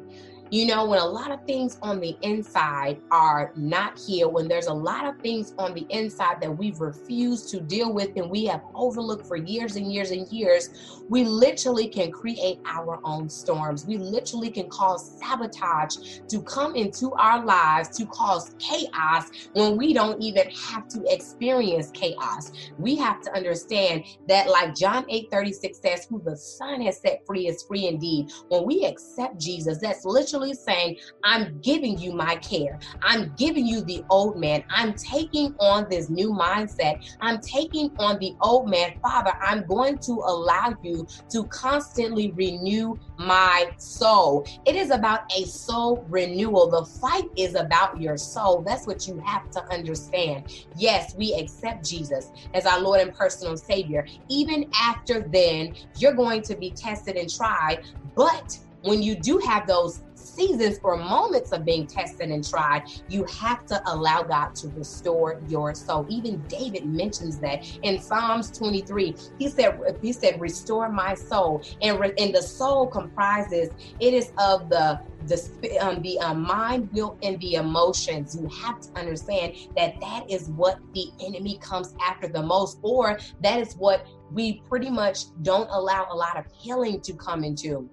You 0.53 0.67
know, 0.67 0.85
when 0.85 0.99
a 0.99 1.05
lot 1.05 1.31
of 1.31 1.39
things 1.47 1.79
on 1.81 1.99
the 1.99 2.15
inside 2.21 3.01
are 3.09 3.51
not 3.55 3.99
healed, 4.05 4.35
when 4.35 4.47
there's 4.47 4.67
a 4.67 4.73
lot 4.73 5.07
of 5.07 5.15
things 5.23 5.51
on 5.57 5.73
the 5.73 5.87
inside 5.89 6.39
that 6.43 6.55
we've 6.55 6.79
refused 6.79 7.49
to 7.49 7.59
deal 7.59 7.91
with 7.91 8.11
and 8.15 8.29
we 8.29 8.45
have 8.45 8.61
overlooked 8.75 9.25
for 9.25 9.35
years 9.35 9.77
and 9.77 9.91
years 9.91 10.11
and 10.11 10.27
years, 10.31 10.69
we 11.09 11.23
literally 11.23 11.87
can 11.87 12.11
create 12.11 12.59
our 12.71 12.99
own 13.03 13.29
storms. 13.29 13.87
We 13.87 13.97
literally 13.97 14.51
can 14.51 14.69
cause 14.69 15.17
sabotage 15.23 15.95
to 16.29 16.43
come 16.43 16.75
into 16.75 17.11
our 17.13 17.43
lives 17.43 17.89
to 17.97 18.05
cause 18.05 18.53
chaos 18.59 19.25
when 19.53 19.75
we 19.75 19.91
don't 19.91 20.21
even 20.21 20.45
have 20.69 20.87
to 20.89 21.03
experience 21.07 21.89
chaos. 21.95 22.51
We 22.77 22.95
have 22.97 23.21
to 23.21 23.35
understand 23.35 24.05
that, 24.27 24.49
like 24.51 24.75
John 24.75 25.05
8 25.09 25.29
36 25.31 25.79
says, 25.81 26.07
who 26.07 26.21
the 26.23 26.37
Son 26.37 26.81
has 26.81 27.01
set 27.01 27.21
free 27.25 27.47
is 27.47 27.63
free 27.63 27.87
indeed. 27.87 28.27
When 28.49 28.65
we 28.65 28.85
accept 28.85 29.39
Jesus, 29.39 29.79
that's 29.81 30.05
literally 30.05 30.42
saying, 30.51 30.97
I'm 31.23 31.59
giving 31.61 31.97
you 31.97 32.11
my 32.11 32.35
care. 32.35 32.79
I'm 33.01 33.33
giving 33.37 33.65
you 33.65 33.81
the 33.83 34.03
old 34.09 34.37
man. 34.37 34.63
I'm 34.69 34.93
taking 34.93 35.55
on 35.59 35.87
this 35.89 36.09
new 36.09 36.31
mindset. 36.31 37.01
I'm 37.21 37.39
taking 37.39 37.91
on 37.99 38.19
the 38.19 38.35
old 38.41 38.69
man. 38.69 38.93
Father, 39.01 39.33
I'm 39.41 39.65
going 39.65 39.97
to 39.99 40.11
allow 40.11 40.75
you 40.81 41.07
to 41.31 41.45
constantly 41.45 42.31
renew 42.31 42.97
my 43.17 43.71
soul. 43.77 44.45
It 44.65 44.75
is 44.75 44.89
about 44.89 45.21
a 45.37 45.45
soul 45.45 46.05
renewal. 46.09 46.69
The 46.69 46.85
fight 46.99 47.25
is 47.37 47.55
about 47.55 48.01
your 48.01 48.17
soul. 48.17 48.63
That's 48.65 48.85
what 48.87 49.07
you 49.07 49.21
have 49.25 49.49
to 49.51 49.63
understand. 49.71 50.49
Yes, 50.75 51.15
we 51.15 51.33
accept 51.35 51.85
Jesus 51.85 52.31
as 52.53 52.65
our 52.65 52.81
Lord 52.81 53.01
and 53.01 53.13
personal 53.13 53.55
Savior. 53.55 54.05
Even 54.29 54.69
after 54.81 55.27
then, 55.29 55.75
you're 55.97 56.13
going 56.13 56.41
to 56.43 56.55
be 56.55 56.71
tested 56.71 57.15
and 57.15 57.29
tried. 57.29 57.79
But 58.15 58.57
when 58.83 59.01
you 59.01 59.15
do 59.15 59.39
have 59.39 59.65
those 59.65 60.03
seasons 60.15 60.79
or 60.83 60.97
moments 60.97 61.51
of 61.51 61.65
being 61.65 61.87
tested 61.87 62.29
and 62.29 62.47
tried, 62.47 62.83
you 63.07 63.25
have 63.25 63.65
to 63.67 63.81
allow 63.87 64.23
God 64.23 64.55
to 64.55 64.69
restore 64.69 65.41
your 65.47 65.73
soul. 65.73 66.05
Even 66.09 66.41
David 66.47 66.85
mentions 66.85 67.39
that 67.39 67.65
in 67.83 68.01
Psalms 68.01 68.51
23. 68.57 69.15
He 69.39 69.49
said, 69.49 69.79
he 70.01 70.11
said, 70.11 70.39
restore 70.39 70.89
my 70.89 71.13
soul. 71.13 71.63
And, 71.81 71.99
re- 71.99 72.13
and 72.17 72.33
the 72.33 72.41
soul 72.41 72.87
comprises, 72.87 73.69
it 73.99 74.13
is 74.13 74.31
of 74.37 74.69
the 74.69 74.99
the 75.25 75.77
um, 75.79 76.01
the 76.01 76.19
um, 76.19 76.41
mind, 76.41 76.89
will, 76.91 77.17
and 77.23 77.39
the 77.39 77.53
emotions. 77.53 78.35
You 78.35 78.49
have 78.61 78.81
to 78.81 78.89
understand 78.99 79.53
that 79.77 79.93
that 80.01 80.29
is 80.29 80.49
what 80.49 80.79
the 80.93 81.05
enemy 81.25 81.57
comes 81.59 81.95
after 82.05 82.27
the 82.27 82.41
most, 82.41 82.79
or 82.81 83.17
that 83.41 83.59
is 83.59 83.75
what 83.75 84.05
we 84.33 84.61
pretty 84.67 84.89
much 84.89 85.19
don't 85.41 85.69
allow 85.71 86.07
a 86.11 86.15
lot 86.15 86.37
of 86.37 86.45
healing 86.53 86.99
to 87.01 87.13
come 87.13 87.45
into. 87.45 87.89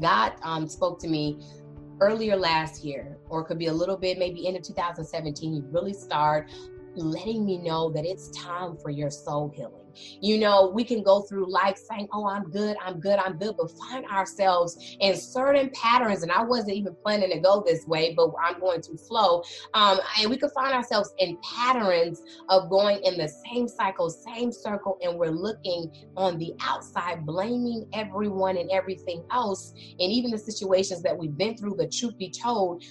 God 0.00 0.34
um, 0.42 0.68
spoke 0.68 0.98
to 1.00 1.08
me 1.08 1.38
earlier 2.00 2.36
last 2.36 2.84
year, 2.84 3.18
or 3.28 3.40
it 3.40 3.44
could 3.44 3.58
be 3.58 3.66
a 3.66 3.72
little 3.72 3.96
bit 3.96 4.18
maybe 4.18 4.46
end 4.46 4.56
of 4.56 4.62
2017. 4.62 5.52
He 5.52 5.62
really 5.70 5.92
started 5.92 6.52
letting 6.96 7.44
me 7.44 7.58
know 7.58 7.90
that 7.90 8.04
it's 8.04 8.30
time 8.30 8.76
for 8.76 8.90
your 8.90 9.10
soul 9.10 9.52
healing. 9.54 9.83
You 10.20 10.38
know, 10.38 10.70
we 10.74 10.84
can 10.84 11.02
go 11.02 11.22
through 11.22 11.50
life 11.50 11.78
saying, 11.90 12.08
Oh, 12.12 12.28
I'm 12.28 12.50
good, 12.50 12.76
I'm 12.84 13.00
good, 13.00 13.18
I'm 13.18 13.38
good, 13.38 13.54
but 13.58 13.70
find 13.88 14.04
ourselves 14.06 14.76
in 15.00 15.16
certain 15.16 15.70
patterns. 15.74 16.22
And 16.22 16.32
I 16.32 16.42
wasn't 16.42 16.76
even 16.76 16.96
planning 17.04 17.30
to 17.30 17.40
go 17.40 17.62
this 17.66 17.86
way, 17.86 18.14
but 18.16 18.30
I'm 18.42 18.60
going 18.60 18.82
to 18.82 18.96
flow. 19.08 19.42
Um, 19.74 20.00
and 20.20 20.30
we 20.30 20.38
could 20.38 20.52
find 20.52 20.74
ourselves 20.74 21.12
in 21.18 21.38
patterns 21.56 22.20
of 22.48 22.70
going 22.70 23.00
in 23.04 23.18
the 23.18 23.28
same 23.28 23.68
cycle, 23.68 24.10
same 24.10 24.52
circle, 24.52 24.98
and 25.02 25.18
we're 25.18 25.30
looking 25.30 25.90
on 26.16 26.38
the 26.38 26.54
outside, 26.62 27.26
blaming 27.26 27.86
everyone 27.94 28.56
and 28.56 28.70
everything 28.72 29.24
else. 29.32 29.72
And 30.00 30.12
even 30.12 30.30
the 30.30 30.38
situations 30.38 31.02
that 31.02 31.16
we've 31.16 31.36
been 31.36 31.56
through, 31.56 31.76
the 31.76 31.88
truth 31.88 32.16
be 32.18 32.32
told, 32.42 32.82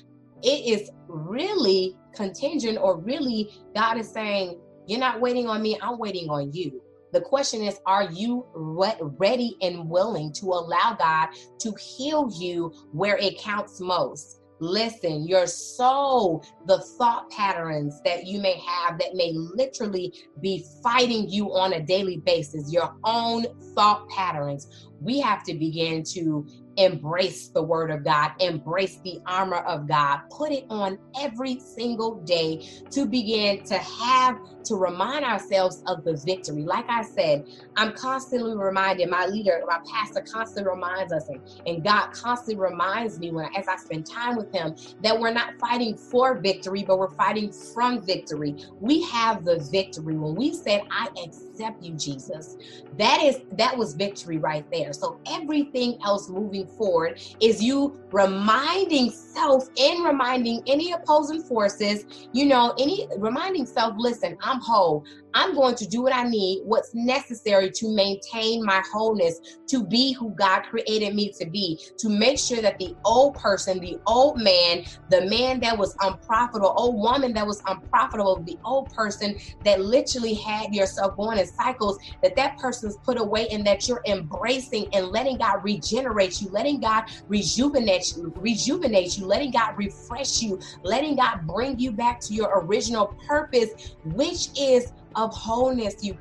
it 0.43 0.79
is 0.79 0.91
really 1.07 1.95
contingent, 2.15 2.77
or 2.81 2.99
really, 2.99 3.49
God 3.75 3.97
is 3.97 4.11
saying, 4.11 4.59
You're 4.87 4.99
not 4.99 5.21
waiting 5.21 5.47
on 5.47 5.61
me, 5.61 5.79
I'm 5.81 5.99
waiting 5.99 6.29
on 6.29 6.51
you. 6.53 6.82
The 7.13 7.21
question 7.21 7.61
is, 7.61 7.77
are 7.85 8.09
you 8.11 8.47
ready 8.55 9.55
and 9.61 9.87
willing 9.87 10.33
to 10.33 10.47
allow 10.47 10.97
God 10.99 11.29
to 11.59 11.73
heal 11.95 12.27
you 12.39 12.73
where 12.91 13.17
it 13.17 13.39
counts 13.39 13.79
most? 13.79 14.39
Listen, 14.59 15.27
your 15.27 15.45
soul, 15.45 16.43
the 16.65 16.83
thought 16.97 17.29
patterns 17.29 17.99
that 18.05 18.25
you 18.25 18.39
may 18.41 18.59
have 18.65 18.97
that 18.97 19.13
may 19.13 19.31
literally 19.33 20.11
be 20.41 20.65
fighting 20.81 21.29
you 21.29 21.53
on 21.53 21.73
a 21.73 21.83
daily 21.83 22.17
basis, 22.25 22.71
your 22.71 22.89
own 23.03 23.45
thought 23.75 24.01
patterns. 24.09 24.67
We 24.99 25.19
have 25.19 25.43
to 25.45 25.53
begin 25.53 26.03
to 26.13 26.47
embrace 26.77 27.49
the 27.49 27.61
word 27.61 27.91
of 27.91 28.03
God, 28.03 28.31
embrace 28.39 28.97
the 29.03 29.19
armor 29.27 29.57
of 29.57 29.87
God, 29.87 30.19
put 30.31 30.51
it 30.51 30.65
on 30.69 30.97
every 31.19 31.59
single 31.59 32.23
day 32.23 32.65
to 32.93 33.05
begin 33.05 33.63
to 33.65 33.77
have 33.77 34.37
to 34.65 34.75
remind 34.75 35.25
ourselves 35.25 35.81
of 35.87 36.03
the 36.03 36.15
victory. 36.15 36.63
Like 36.63 36.85
I 36.89 37.03
said, 37.03 37.45
I'm 37.75 37.93
constantly 37.93 38.55
reminded, 38.55 39.09
my 39.09 39.25
leader, 39.25 39.61
my 39.67 39.79
pastor 39.85 40.21
constantly 40.21 40.71
reminds 40.71 41.11
us, 41.13 41.27
and, 41.29 41.41
and 41.65 41.83
God 41.83 42.07
constantly 42.13 42.55
reminds 42.63 43.19
me 43.19 43.31
when 43.31 43.47
as 43.55 43.67
I 43.67 43.77
spend 43.77 44.05
time 44.05 44.35
with 44.35 44.51
him 44.53 44.75
that 45.01 45.19
we're 45.19 45.33
not 45.33 45.53
fighting 45.59 45.97
for 45.97 46.39
victory, 46.39 46.83
but 46.83 46.99
we're 46.99 47.09
fighting 47.09 47.51
from 47.51 48.01
victory. 48.01 48.55
We 48.79 49.03
have 49.03 49.45
the 49.45 49.59
victory. 49.71 50.17
When 50.17 50.35
we 50.35 50.53
said, 50.53 50.81
I 50.91 51.09
accept 51.23 51.83
you, 51.83 51.93
Jesus, 51.93 52.57
that 52.97 53.21
is 53.21 53.39
that 53.53 53.77
was 53.77 53.93
victory 53.93 54.37
right 54.37 54.65
there. 54.71 54.93
So 54.93 55.19
everything 55.27 55.97
else 56.05 56.29
moving 56.29 56.67
forward 56.67 57.19
is 57.41 57.61
you 57.61 57.99
reminding 58.11 59.11
self 59.11 59.67
and 59.79 60.05
reminding 60.05 60.61
any 60.67 60.91
opposing 60.91 61.41
forces, 61.43 62.05
you 62.33 62.45
know, 62.45 62.73
any 62.79 63.07
reminding 63.17 63.65
self, 63.65 63.95
listen, 63.97 64.37
I'm 64.41 64.52
whole. 64.61 65.05
I'm 65.33 65.55
going 65.55 65.75
to 65.75 65.87
do 65.87 66.01
what 66.03 66.13
I 66.13 66.23
need, 66.23 66.61
what's 66.65 66.93
necessary 66.93 67.71
to 67.71 67.95
maintain 67.95 68.63
my 68.63 68.83
wholeness, 68.91 69.39
to 69.69 69.85
be 69.85 70.13
who 70.13 70.35
God 70.35 70.63
created 70.63 71.15
me 71.15 71.33
to 71.39 71.49
be, 71.49 71.79
to 71.99 72.09
make 72.09 72.39
sure 72.39 72.61
that 72.61 72.77
the 72.79 72.95
old 73.05 73.35
person, 73.35 73.79
the 73.79 73.97
old 74.07 74.39
man, 74.39 74.83
the 75.09 75.25
man 75.25 75.59
that 75.61 75.77
was 75.77 75.95
unprofitable, 76.01 76.73
old 76.77 76.95
woman 77.01 77.33
that 77.33 77.47
was 77.47 77.61
unprofitable, 77.67 78.43
the 78.45 78.57
old 78.65 78.89
person 78.95 79.35
that 79.63 79.81
literally 79.81 80.35
had 80.35 80.73
yourself 80.73 81.15
going 81.17 81.39
in 81.39 81.47
cycles, 81.47 81.97
that 82.21 82.35
that 82.35 82.57
person's 82.57 82.97
put 83.05 83.19
away 83.19 83.47
and 83.49 83.65
that 83.65 83.87
you're 83.87 84.01
embracing 84.07 84.85
and 84.93 85.07
letting 85.07 85.37
God 85.37 85.63
regenerate 85.63 86.39
you, 86.41 86.49
letting 86.51 86.79
God 86.79 87.03
rejuvenate 87.27 88.15
you, 88.15 88.33
rejuvenate 88.35 89.17
you, 89.17 89.25
letting 89.25 89.51
God 89.51 89.73
refresh 89.77 90.41
you, 90.41 90.59
letting 90.83 91.15
God 91.15 91.39
bring 91.47 91.79
you 91.79 91.91
back 91.91 92.19
to 92.21 92.33
your 92.33 92.63
original 92.65 93.15
purpose, 93.27 93.69
which 94.03 94.49
is 94.59 94.91
of 95.15 95.33
wholeness. 95.33 95.95
You 96.01 96.17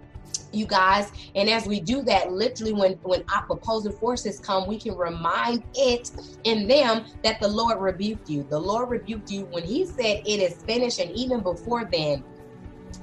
you 0.53 0.67
guys 0.67 1.11
and 1.35 1.49
as 1.49 1.67
we 1.67 1.81
do 1.81 2.03
that 2.03 2.31
literally 2.31 2.73
when 2.73 2.93
when 3.03 3.25
opposing 3.51 3.93
forces 3.93 4.39
come 4.39 4.69
we 4.69 4.79
can 4.79 4.95
remind 4.95 5.65
it 5.75 6.11
in 6.45 6.69
them 6.69 7.05
that 7.25 7.41
the 7.41 7.49
lord 7.49 7.81
rebuked 7.81 8.29
you 8.29 8.47
the 8.51 8.59
lord 8.59 8.91
rebuked 8.91 9.31
you 9.31 9.47
when 9.47 9.65
he 9.65 9.87
said 9.87 10.21
it 10.27 10.41
is 10.41 10.63
finished 10.65 11.01
and 11.01 11.11
even 11.13 11.43
before 11.43 11.89
then 11.91 12.23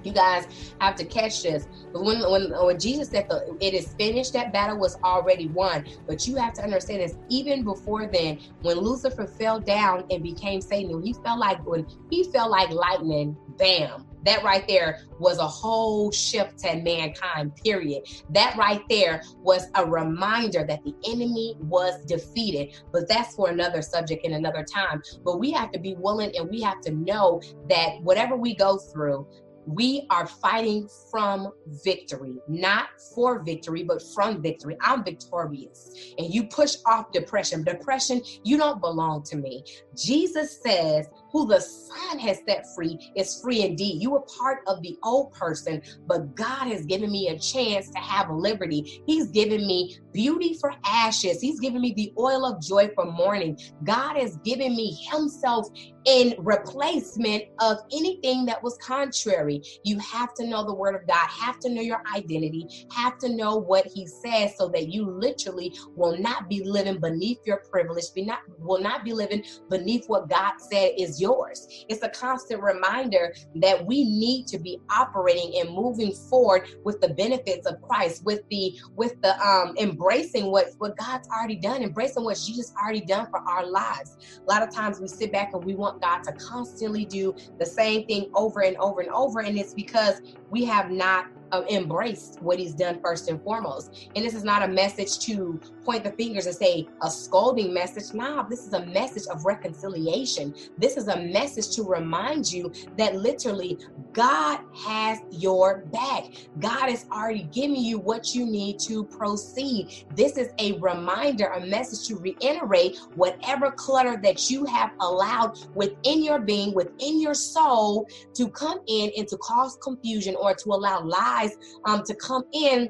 you 0.03 0.13
guys 0.13 0.73
have 0.79 0.95
to 0.95 1.05
catch 1.05 1.43
this. 1.43 1.67
But 1.91 2.03
when, 2.03 2.19
when, 2.31 2.51
when 2.65 2.79
Jesus 2.79 3.09
said 3.09 3.27
the, 3.29 3.57
it 3.59 3.73
is 3.73 3.93
finished, 3.93 4.33
that 4.33 4.53
battle 4.53 4.77
was 4.77 4.97
already 5.03 5.47
won. 5.47 5.85
But 6.07 6.27
you 6.27 6.35
have 6.37 6.53
to 6.53 6.63
understand 6.63 7.01
this. 7.01 7.17
Even 7.29 7.63
before 7.63 8.07
then, 8.07 8.39
when 8.61 8.77
Lucifer 8.77 9.27
fell 9.27 9.59
down 9.59 10.05
and 10.09 10.23
became 10.23 10.61
Satan, 10.61 11.01
he 11.03 11.13
felt 11.13 11.39
like 11.39 11.65
when 11.65 11.85
he 12.09 12.23
felt 12.31 12.51
like 12.51 12.69
lightning, 12.71 13.35
bam, 13.57 14.05
that 14.25 14.43
right 14.43 14.67
there 14.67 14.97
was 15.19 15.37
a 15.37 15.47
whole 15.47 16.11
shift 16.11 16.59
to 16.59 16.75
mankind, 16.77 17.55
period. 17.63 18.03
That 18.29 18.55
right 18.57 18.81
there 18.89 19.21
was 19.43 19.67
a 19.75 19.85
reminder 19.85 20.65
that 20.67 20.83
the 20.83 20.93
enemy 21.07 21.55
was 21.59 22.05
defeated. 22.05 22.73
But 22.91 23.07
that's 23.07 23.35
for 23.35 23.49
another 23.49 23.81
subject 23.81 24.25
in 24.25 24.33
another 24.33 24.63
time. 24.63 25.01
But 25.23 25.39
we 25.39 25.51
have 25.51 25.71
to 25.71 25.79
be 25.79 25.95
willing 25.97 26.31
and 26.37 26.49
we 26.49 26.61
have 26.61 26.81
to 26.81 26.91
know 26.91 27.41
that 27.69 28.01
whatever 28.01 28.35
we 28.35 28.55
go 28.55 28.77
through, 28.77 29.27
we 29.65 30.07
are 30.09 30.25
fighting 30.25 30.87
from 31.11 31.51
victory, 31.83 32.35
not 32.47 32.87
for 33.13 33.43
victory, 33.43 33.83
but 33.83 34.01
from 34.15 34.41
victory. 34.41 34.75
I'm 34.81 35.03
victorious. 35.03 36.13
And 36.17 36.33
you 36.33 36.45
push 36.45 36.75
off 36.87 37.11
depression. 37.11 37.63
Depression, 37.63 38.21
you 38.43 38.57
don't 38.57 38.81
belong 38.81 39.23
to 39.23 39.37
me. 39.37 39.63
Jesus 39.95 40.59
says, 40.63 41.07
who 41.31 41.47
the 41.47 41.59
Son 41.59 42.19
has 42.19 42.39
set 42.47 42.65
free 42.75 42.97
is 43.15 43.39
free 43.41 43.61
indeed. 43.61 44.01
You 44.01 44.11
were 44.11 44.23
part 44.39 44.59
of 44.67 44.81
the 44.81 44.97
old 45.03 45.31
person, 45.33 45.81
but 46.07 46.35
God 46.35 46.67
has 46.67 46.85
given 46.85 47.11
me 47.11 47.29
a 47.29 47.39
chance 47.39 47.89
to 47.91 47.99
have 47.99 48.29
liberty. 48.29 49.03
He's 49.05 49.27
given 49.31 49.65
me 49.67 49.95
beauty 50.13 50.57
for 50.59 50.73
ashes. 50.85 51.41
He's 51.41 51.59
given 51.59 51.81
me 51.81 51.93
the 51.95 52.13
oil 52.19 52.45
of 52.45 52.61
joy 52.61 52.89
for 52.95 53.05
mourning. 53.05 53.57
God 53.83 54.17
has 54.17 54.37
given 54.37 54.75
me 54.75 54.97
Himself 55.11 55.67
in 56.05 56.35
replacement 56.39 57.43
of 57.61 57.77
anything 57.93 58.45
that 58.45 58.61
was 58.63 58.77
contrary. 58.85 59.61
You 59.83 59.99
have 59.99 60.33
to 60.35 60.47
know 60.47 60.65
the 60.65 60.73
word 60.73 60.95
of 60.95 61.07
God, 61.07 61.27
have 61.29 61.59
to 61.59 61.69
know 61.69 61.81
your 61.81 62.01
identity, 62.15 62.65
have 62.91 63.17
to 63.19 63.29
know 63.29 63.57
what 63.57 63.85
he 63.93 64.07
says 64.07 64.53
so 64.57 64.69
that 64.69 64.89
you 64.89 65.09
literally 65.09 65.73
will 65.95 66.17
not 66.17 66.49
be 66.49 66.63
living 66.63 66.99
beneath 66.99 67.39
your 67.45 67.61
privilege, 67.69 68.05
be 68.15 68.25
not 68.25 68.39
will 68.59 68.81
not 68.81 69.03
be 69.03 69.13
living 69.13 69.43
beneath 69.69 70.05
what 70.07 70.29
God 70.29 70.53
said 70.71 70.91
is 70.97 71.18
yours. 71.19 71.67
It's 71.89 72.03
a 72.03 72.09
constant 72.09 72.61
reminder 72.61 73.33
that 73.55 73.85
we 73.85 74.03
need 74.03 74.47
to 74.47 74.59
be 74.59 74.79
operating 74.91 75.51
and 75.59 75.75
moving 75.75 76.13
forward 76.29 76.63
with 76.85 76.99
the 77.01 77.09
benefits 77.09 77.67
of 77.67 77.75
Christ, 77.81 78.23
with 78.25 78.41
the 78.49 78.73
with 78.95 79.13
the 79.21 79.35
um 79.45 79.73
embracing 79.79 80.51
what 80.51 80.67
what 80.77 80.97
God's 80.97 81.27
already 81.37 81.57
done, 81.57 81.83
embracing 81.83 82.23
what 82.23 82.37
Jesus 82.37 82.71
already 82.81 83.01
done 83.01 83.27
for 83.29 83.41
our 83.47 83.69
lives. 83.69 84.17
A 84.47 84.51
lot 84.51 84.63
of 84.63 84.73
times 84.73 84.99
we 85.01 85.07
sit 85.07 85.31
back 85.31 85.49
and 85.53 85.63
we 85.65 85.75
want 85.75 85.89
want 85.89 86.01
God 86.01 86.31
to 86.31 86.37
constantly 86.49 87.05
do 87.05 87.33
the 87.59 87.65
same 87.65 88.05
thing 88.05 88.29
over 88.35 88.61
and 88.61 88.77
over 88.77 89.01
and 89.01 89.09
over. 89.11 89.39
And 89.39 89.57
it's 89.57 89.73
because 89.73 90.15
we 90.49 90.65
have 90.65 90.91
not 90.91 91.25
uh, 91.51 91.63
embraced 91.69 92.41
what 92.41 92.59
he's 92.59 92.73
done 92.73 92.99
first 93.01 93.29
and 93.29 93.41
foremost. 93.43 94.09
And 94.15 94.25
this 94.25 94.33
is 94.33 94.43
not 94.43 94.63
a 94.63 94.67
message 94.67 95.19
to 95.25 95.59
point 95.83 96.03
the 96.03 96.11
fingers 96.11 96.45
and 96.45 96.55
say 96.55 96.87
a 97.01 97.09
scolding 97.09 97.73
message. 97.73 98.13
Nah, 98.13 98.43
this 98.43 98.65
is 98.65 98.73
a 98.73 98.85
message 98.85 99.23
of 99.31 99.45
reconciliation. 99.45 100.53
This 100.77 100.97
is 100.97 101.07
a 101.07 101.19
message 101.19 101.75
to 101.75 101.83
remind 101.83 102.51
you 102.51 102.71
that 102.97 103.15
literally 103.15 103.79
God 104.13 104.59
has 104.75 105.19
your 105.31 105.85
back. 105.91 106.25
God 106.59 106.89
has 106.89 107.05
already 107.11 107.43
given 107.51 107.77
you 107.77 107.99
what 107.99 108.35
you 108.35 108.45
need 108.45 108.79
to 108.81 109.03
proceed. 109.05 110.05
This 110.15 110.37
is 110.37 110.49
a 110.59 110.73
reminder, 110.79 111.47
a 111.47 111.65
message 111.65 112.07
to 112.07 112.15
reiterate 112.15 112.97
whatever 113.15 113.71
clutter 113.71 114.19
that 114.23 114.49
you 114.49 114.65
have 114.65 114.91
allowed 114.99 115.57
within 115.75 116.23
your 116.23 116.39
being, 116.39 116.73
within 116.73 117.19
your 117.19 117.33
soul 117.33 118.07
to 118.35 118.49
come 118.49 118.79
in 118.87 119.11
and 119.17 119.27
to 119.27 119.37
cause 119.37 119.77
confusion 119.81 120.35
or 120.35 120.53
to 120.53 120.69
allow 120.69 121.01
lies 121.01 121.38
um, 121.85 122.03
to 122.03 122.15
come 122.15 122.43
in. 122.53 122.89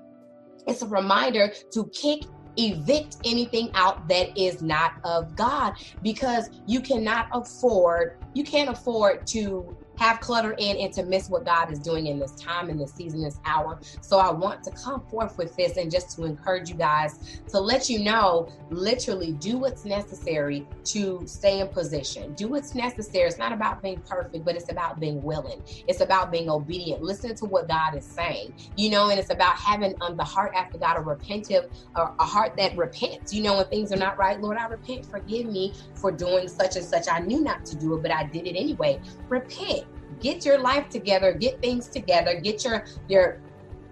It's 0.68 0.82
a 0.82 0.88
reminder 0.88 1.52
to 1.72 1.90
kick 1.94 2.22
evict 2.58 3.18
anything 3.24 3.70
out 3.74 4.08
that 4.10 4.38
is 4.38 4.62
not 4.62 4.94
of 5.04 5.36
God 5.36 5.74
because 6.02 6.50
you 6.68 6.82
cannot 6.82 7.28
afford, 7.34 8.18
you 8.34 8.44
can't 8.44 8.70
afford 8.70 9.26
to 9.28 9.78
have 10.00 10.22
clutter 10.22 10.56
in 10.58 10.78
and 10.78 10.94
to 10.94 11.04
miss 11.04 11.30
what 11.30 11.46
God 11.46 11.72
is 11.72 11.80
doing 11.80 12.08
in 12.08 12.20
this 12.20 12.32
time, 12.34 12.70
in 12.70 12.78
this 12.78 12.94
season, 12.94 13.22
this 13.22 13.40
hour. 13.46 13.80
So 14.02 14.18
I 14.18 14.32
want 14.32 14.64
to 14.64 14.72
come 14.72 15.02
forth 15.02 15.38
with 15.38 15.56
this 15.56 15.78
and 15.78 15.92
just 15.92 16.16
to 16.16 16.24
encourage 16.24 16.70
you 16.70 16.76
guys 16.76 17.42
to 17.50 17.60
let 17.60 17.90
you 17.90 18.00
know, 18.00 18.50
literally 18.70 19.34
do 19.34 19.58
what's 19.58 19.86
necessary 19.86 20.66
to 20.86 21.22
stay 21.28 21.60
in 21.60 21.68
position. 21.68 22.34
Do 22.34 22.48
what's 22.48 22.74
necessary. 22.74 23.28
It's 23.28 23.38
not 23.38 23.52
about 23.52 23.82
being 23.82 24.02
perfect, 24.02 24.46
but 24.46 24.56
it's 24.56 24.72
about 24.72 25.00
being 25.00 25.22
willing. 25.22 25.62
It's 25.88 26.02
about 26.02 26.32
being 26.32 26.50
obedient. 26.50 27.02
Listen 27.02 27.36
to 27.36 27.46
what 27.46 27.68
God 27.68 27.96
is 27.96 28.06
saying, 28.06 28.54
you 28.78 28.90
know, 28.90 29.10
and 29.10 29.20
it's 29.20 29.32
about 29.32 29.58
having 29.58 29.96
um, 30.02 30.16
the 30.16 30.24
heart 30.24 30.54
after 30.56 30.78
God, 30.78 30.98
a 30.98 31.02
repentive, 31.02 31.66
or 31.96 32.16
a 32.20 32.26
heart 32.26 32.54
that 32.58 32.78
repents, 32.78 33.34
you 33.34 33.44
know, 33.44 33.58
when 33.58 33.66
things 33.66 33.92
are 33.92 33.98
not 33.98 34.18
right. 34.18 34.40
Lord, 34.40 34.58
I 34.58 34.68
repent. 34.68 35.06
Forgive 35.06 35.48
me 35.48 35.74
for 35.96 36.12
doing 36.12 36.48
such 36.48 36.76
and 36.78 36.86
such. 36.86 37.08
I 37.12 37.20
knew 37.20 37.42
not 37.42 37.66
to 37.66 37.76
do 37.76 37.96
it, 37.96 38.02
but 38.02 38.12
I 38.12 38.24
did 38.26 38.48
it 38.48 38.56
anyway. 38.56 39.00
Repent 39.28 39.84
get 40.20 40.46
your 40.46 40.60
life 40.60 40.90
together, 40.90 41.34
get 41.34 41.62
things 41.62 41.88
together, 41.88 42.40
get 42.40 42.64
your 42.64 42.86
your 43.08 43.42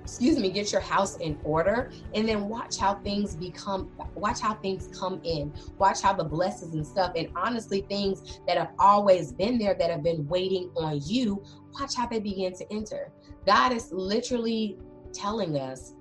excuse 0.08 0.39
me, 0.39 0.49
get 0.49 0.71
your 0.71 0.80
house 0.80 1.17
in 1.17 1.38
order 1.43 1.91
and 2.15 2.27
then 2.30 2.47
watch 2.47 2.77
how 2.77 2.95
things 2.95 3.36
become 3.36 3.91
watch 4.15 4.39
how 4.39 4.53
things 4.56 4.89
come 4.97 5.19
in. 5.23 5.53
Watch 5.77 6.01
how 6.01 6.13
the 6.13 6.23
blessings 6.23 6.73
and 6.75 6.88
stuff 6.88 7.12
and 7.15 7.27
honestly 7.36 7.82
things 7.89 8.39
that 8.47 8.58
have 8.58 8.71
always 8.80 9.34
been 9.34 9.58
there 9.58 9.73
that 9.73 9.91
have 9.91 10.03
been 10.03 10.25
waiting 10.27 10.71
on 10.77 11.01
you, 11.03 11.43
watch 11.77 11.95
how 11.95 12.08
they 12.08 12.21
begin 12.21 12.53
to 12.53 12.73
enter. 12.73 13.12
God 13.45 13.73
is 13.73 13.91
literally 13.91 14.77
telling 15.13 15.58
us 15.58 15.93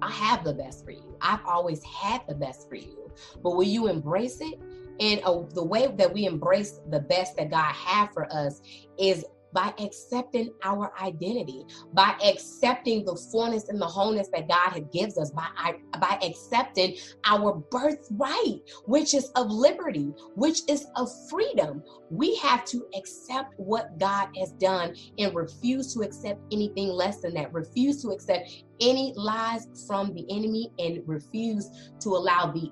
I 0.00 0.10
have 0.10 0.42
the 0.42 0.54
best 0.54 0.84
for 0.84 0.90
you. 0.90 1.16
I've 1.20 1.44
always 1.46 1.82
had 1.84 2.22
the 2.26 2.34
best 2.34 2.68
for 2.68 2.74
you. 2.74 3.10
But 3.42 3.52
will 3.52 3.62
you 3.62 3.88
embrace 3.88 4.40
it? 4.40 4.60
And 5.00 5.20
uh, 5.24 5.42
the 5.54 5.64
way 5.64 5.92
that 5.96 6.12
we 6.12 6.26
embrace 6.26 6.80
the 6.90 7.00
best 7.00 7.36
that 7.36 7.50
God 7.50 7.72
had 7.74 8.08
for 8.12 8.30
us 8.32 8.60
is 8.98 9.24
by 9.52 9.72
accepting 9.78 10.50
our 10.64 10.92
identity, 11.00 11.64
by 11.92 12.14
accepting 12.24 13.04
the 13.04 13.16
fullness 13.30 13.68
and 13.68 13.80
the 13.80 13.86
wholeness 13.86 14.28
that 14.32 14.48
God 14.48 14.90
gives 14.92 15.18
us, 15.18 15.30
by, 15.30 15.74
by 16.00 16.18
accepting 16.22 16.96
our 17.24 17.62
birthright, 17.70 18.60
which 18.86 19.14
is 19.14 19.30
of 19.36 19.50
liberty, 19.50 20.12
which 20.34 20.60
is 20.68 20.86
of 20.96 21.10
freedom. 21.28 21.82
We 22.10 22.36
have 22.36 22.64
to 22.66 22.86
accept 22.96 23.52
what 23.58 23.98
God 23.98 24.28
has 24.38 24.52
done 24.52 24.94
and 25.18 25.34
refuse 25.34 25.92
to 25.94 26.00
accept 26.00 26.40
anything 26.50 26.88
less 26.88 27.20
than 27.20 27.34
that. 27.34 27.52
Refuse 27.52 28.02
to 28.02 28.08
accept 28.08 28.50
any 28.80 29.12
lies 29.16 29.66
from 29.86 30.14
the 30.14 30.24
enemy 30.30 30.72
and 30.78 31.02
refuse 31.06 31.68
to 32.00 32.10
allow 32.10 32.52
the 32.52 32.70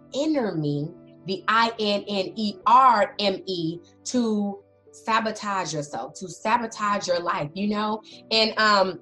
me 0.57 0.89
the 1.27 1.43
I 1.49 1.73
N 1.79 2.05
N 2.09 2.33
E 2.37 2.55
R 2.67 3.15
M 3.19 3.41
E 3.47 3.79
to 4.07 4.59
sabotage 4.93 5.73
yourself, 5.73 6.15
to 6.15 6.29
sabotage 6.29 7.07
your 7.07 7.21
life, 7.21 7.51
you 7.55 7.69
know? 7.69 8.03
And 8.31 8.59
um 8.59 9.01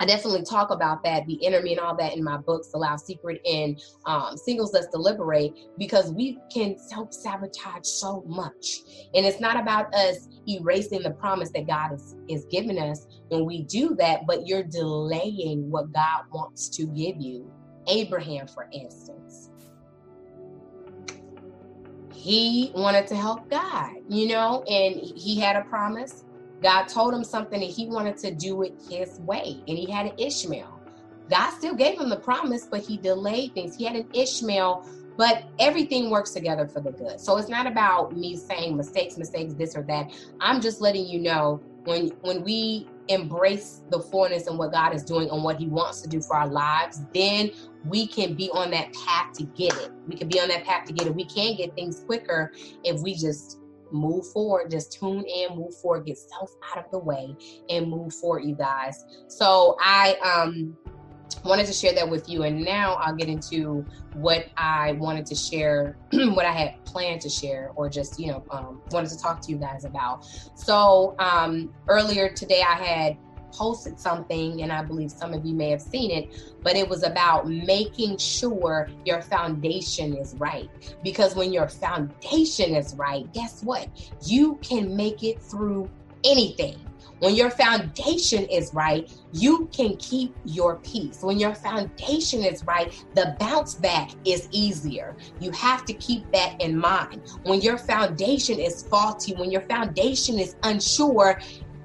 I 0.00 0.06
definitely 0.06 0.42
talk 0.42 0.70
about 0.70 1.04
that, 1.04 1.24
the 1.26 1.44
enemy 1.46 1.72
and 1.72 1.80
all 1.80 1.96
that 1.96 2.16
in 2.16 2.24
my 2.24 2.36
books, 2.36 2.70
The 2.70 2.78
Allow 2.78 2.96
Secret 2.96 3.40
and 3.46 3.80
um, 4.06 4.36
Singles 4.36 4.72
Let's 4.72 4.88
Deliberate, 4.88 5.52
because 5.78 6.12
we 6.12 6.36
can 6.52 6.76
self 6.78 7.12
sabotage 7.12 7.86
so 7.86 8.24
much. 8.26 8.80
And 9.14 9.24
it's 9.24 9.40
not 9.40 9.56
about 9.56 9.94
us 9.94 10.28
erasing 10.48 11.02
the 11.02 11.12
promise 11.12 11.50
that 11.54 11.68
God 11.68 11.92
is, 11.94 12.14
is 12.28 12.44
giving 12.50 12.78
us 12.78 13.06
when 13.28 13.46
we 13.46 13.62
do 13.62 13.94
that, 13.96 14.26
but 14.26 14.46
you're 14.46 14.64
delaying 14.64 15.70
what 15.70 15.92
God 15.92 16.24
wants 16.32 16.68
to 16.70 16.86
give 16.86 17.16
you. 17.20 17.50
Abraham, 17.86 18.46
for 18.48 18.66
instance, 18.72 19.50
he 22.24 22.72
wanted 22.74 23.06
to 23.08 23.16
help 23.16 23.50
God, 23.50 23.90
you 24.08 24.28
know, 24.28 24.62
and 24.62 24.94
he 24.94 25.38
had 25.38 25.56
a 25.56 25.62
promise. 25.64 26.24
God 26.62 26.84
told 26.84 27.12
him 27.12 27.22
something 27.22 27.62
and 27.62 27.70
he 27.70 27.86
wanted 27.86 28.16
to 28.18 28.34
do 28.34 28.62
it 28.62 28.80
his 28.88 29.20
way. 29.20 29.62
And 29.68 29.76
he 29.76 29.90
had 29.90 30.06
an 30.06 30.12
Ishmael. 30.16 30.80
God 31.28 31.50
still 31.50 31.74
gave 31.74 32.00
him 32.00 32.08
the 32.08 32.16
promise, 32.16 32.66
but 32.70 32.80
he 32.80 32.96
delayed 32.96 33.52
things. 33.52 33.76
He 33.76 33.84
had 33.84 33.96
an 33.96 34.08
Ishmael, 34.14 34.88
but 35.18 35.44
everything 35.58 36.08
works 36.08 36.30
together 36.30 36.66
for 36.66 36.80
the 36.80 36.92
good. 36.92 37.20
So 37.20 37.36
it's 37.36 37.50
not 37.50 37.66
about 37.66 38.16
me 38.16 38.36
saying 38.38 38.74
mistakes, 38.74 39.18
mistakes, 39.18 39.52
this 39.52 39.76
or 39.76 39.82
that. 39.82 40.10
I'm 40.40 40.62
just 40.62 40.80
letting 40.80 41.06
you 41.06 41.20
know 41.20 41.60
when 41.84 42.10
when 42.22 42.42
we 42.42 42.88
embrace 43.08 43.82
the 43.90 44.00
fullness 44.00 44.46
and 44.46 44.58
what 44.58 44.72
God 44.72 44.94
is 44.94 45.02
doing 45.02 45.28
and 45.30 45.42
what 45.44 45.56
He 45.56 45.66
wants 45.66 46.00
to 46.02 46.08
do 46.08 46.20
for 46.20 46.36
our 46.36 46.48
lives, 46.48 47.00
then 47.12 47.50
we 47.84 48.06
can 48.06 48.34
be 48.34 48.50
on 48.50 48.70
that 48.70 48.92
path 48.92 49.32
to 49.34 49.44
get 49.44 49.74
it. 49.78 49.90
We 50.06 50.16
can 50.16 50.28
be 50.28 50.40
on 50.40 50.48
that 50.48 50.64
path 50.64 50.86
to 50.86 50.92
get 50.92 51.06
it. 51.06 51.14
We 51.14 51.24
can 51.24 51.56
get 51.56 51.74
things 51.74 52.02
quicker 52.06 52.52
if 52.82 53.00
we 53.02 53.14
just 53.14 53.58
move 53.92 54.26
forward, 54.32 54.70
just 54.70 54.92
tune 54.92 55.24
in, 55.24 55.56
move 55.56 55.74
forward, 55.76 56.06
get 56.06 56.18
self 56.18 56.50
out 56.70 56.84
of 56.84 56.90
the 56.90 56.98
way, 56.98 57.36
and 57.68 57.88
move 57.88 58.12
forward, 58.14 58.44
you 58.44 58.54
guys. 58.54 59.04
So 59.28 59.76
I 59.80 60.16
um 60.24 60.76
wanted 61.44 61.66
to 61.66 61.72
share 61.72 61.92
that 61.94 62.08
with 62.08 62.28
you. 62.28 62.42
And 62.42 62.64
now 62.64 62.94
I'll 62.94 63.14
get 63.14 63.28
into 63.28 63.84
what 64.14 64.46
I 64.56 64.92
wanted 64.92 65.26
to 65.26 65.34
share, 65.34 65.96
what 66.12 66.46
I 66.46 66.52
had 66.52 66.84
planned 66.84 67.20
to 67.22 67.28
share, 67.28 67.72
or 67.74 67.88
just, 67.88 68.18
you 68.18 68.28
know, 68.28 68.44
um, 68.50 68.82
wanted 68.90 69.10
to 69.10 69.18
talk 69.18 69.40
to 69.42 69.50
you 69.50 69.56
guys 69.56 69.84
about. 69.84 70.26
So 70.54 71.14
um, 71.18 71.72
earlier 71.88 72.28
today, 72.28 72.62
I 72.62 72.74
had 72.74 73.16
posted 73.54 73.98
something, 73.98 74.62
and 74.62 74.72
I 74.72 74.82
believe 74.82 75.10
some 75.10 75.32
of 75.32 75.44
you 75.46 75.54
may 75.54 75.70
have 75.70 75.80
seen 75.80 76.10
it, 76.10 76.56
but 76.62 76.76
it 76.76 76.88
was 76.88 77.04
about 77.04 77.48
making 77.48 78.18
sure 78.18 78.88
your 79.04 79.22
foundation 79.22 80.16
is 80.16 80.34
right. 80.36 80.68
Because 81.02 81.34
when 81.36 81.52
your 81.52 81.68
foundation 81.68 82.74
is 82.74 82.94
right, 82.96 83.32
guess 83.32 83.62
what? 83.62 83.88
You 84.26 84.56
can 84.56 84.96
make 84.96 85.22
it 85.22 85.40
through 85.42 85.88
anything. 86.24 86.76
When 87.20 87.34
your 87.34 87.50
foundation 87.50 88.44
is 88.46 88.72
right, 88.74 89.10
you 89.32 89.68
can 89.72 89.96
keep 89.96 90.34
your 90.44 90.76
peace. 90.76 91.22
When 91.22 91.38
your 91.38 91.54
foundation 91.54 92.44
is 92.44 92.64
right, 92.64 92.92
the 93.14 93.36
bounce 93.38 93.74
back 93.74 94.10
is 94.24 94.48
easier. 94.50 95.16
You 95.40 95.50
have 95.52 95.84
to 95.86 95.94
keep 95.94 96.30
that 96.32 96.60
in 96.60 96.76
mind. 96.76 97.22
When 97.44 97.60
your 97.60 97.78
foundation 97.78 98.58
is 98.58 98.82
faulty, 98.82 99.34
when 99.34 99.50
your 99.50 99.62
foundation 99.62 100.38
is 100.38 100.56
unsure, 100.62 101.40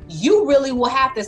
you 0.07 0.47
really 0.47 0.71
will 0.71 0.89
have 0.89 1.13
to 1.13 1.25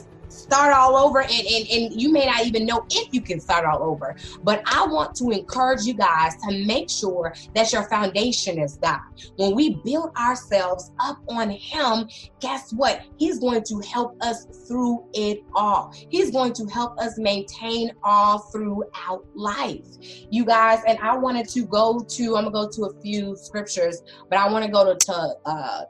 start 0.52 0.74
all 0.74 0.98
over 0.98 1.22
and, 1.22 1.32
and, 1.32 1.68
and 1.70 2.02
you 2.02 2.12
may 2.12 2.26
not 2.26 2.46
even 2.46 2.66
know 2.66 2.86
if 2.92 3.14
you 3.14 3.22
can 3.22 3.40
start 3.40 3.64
all 3.64 3.82
over. 3.82 4.18
But 4.44 4.62
I 4.66 4.86
want 4.86 5.16
to 5.16 5.32
encourage 5.32 5.84
you 5.84 5.94
guys 5.94 6.36
to 6.48 6.66
make 6.66 6.90
sure 6.90 7.34
that 7.56 7.72
your 7.72 7.84
foundation 7.88 8.60
is 8.60 8.76
God. 8.76 9.00
When 9.38 9.56
we 9.56 9.76
build 9.86 10.14
ourselves 10.18 10.92
up 11.00 11.20
on 11.30 11.52
Him, 11.52 12.10
guess 12.42 12.74
what? 12.74 13.02
He's 13.18 13.40
going 13.40 13.64
to 13.64 13.80
help 13.80 14.22
us 14.22 14.46
through 14.68 15.06
it 15.14 15.42
all. 15.56 15.94
He's 16.10 16.32
going 16.32 16.52
to 16.54 16.66
help 16.66 17.00
us 17.00 17.18
maintain 17.18 17.94
all 18.04 18.40
throughout 18.40 19.26
life. 19.34 19.86
You 20.30 20.44
guys, 20.44 20.82
and 20.86 21.00
I 21.00 21.16
wanted 21.16 21.48
to 21.50 21.66
go 21.66 22.00
to, 22.00 22.36
I'm 22.36 22.52
going 22.52 22.70
to 22.72 22.78
go 22.78 22.90
to 22.90 22.98
a 22.98 23.02
few 23.02 23.38
scriptures, 23.38 24.02
but 24.30 24.38
I 24.38 24.52
want 24.52 24.66
to 24.66 24.72
go 24.72 24.94
to, 24.94 25.06
to 25.06 25.34
uh, 25.46 25.82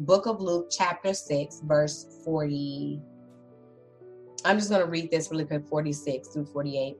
Book 0.00 0.26
of 0.26 0.42
Luke, 0.42 0.68
chapter 0.70 1.14
6, 1.14 1.62
verse 1.64 2.20
40. 2.22 3.00
I'm 4.44 4.58
just 4.58 4.68
going 4.68 4.82
to 4.82 4.90
read 4.90 5.10
this 5.10 5.30
really 5.30 5.44
quick 5.44 5.66
46 5.68 6.28
through 6.28 6.46
48. 6.46 6.96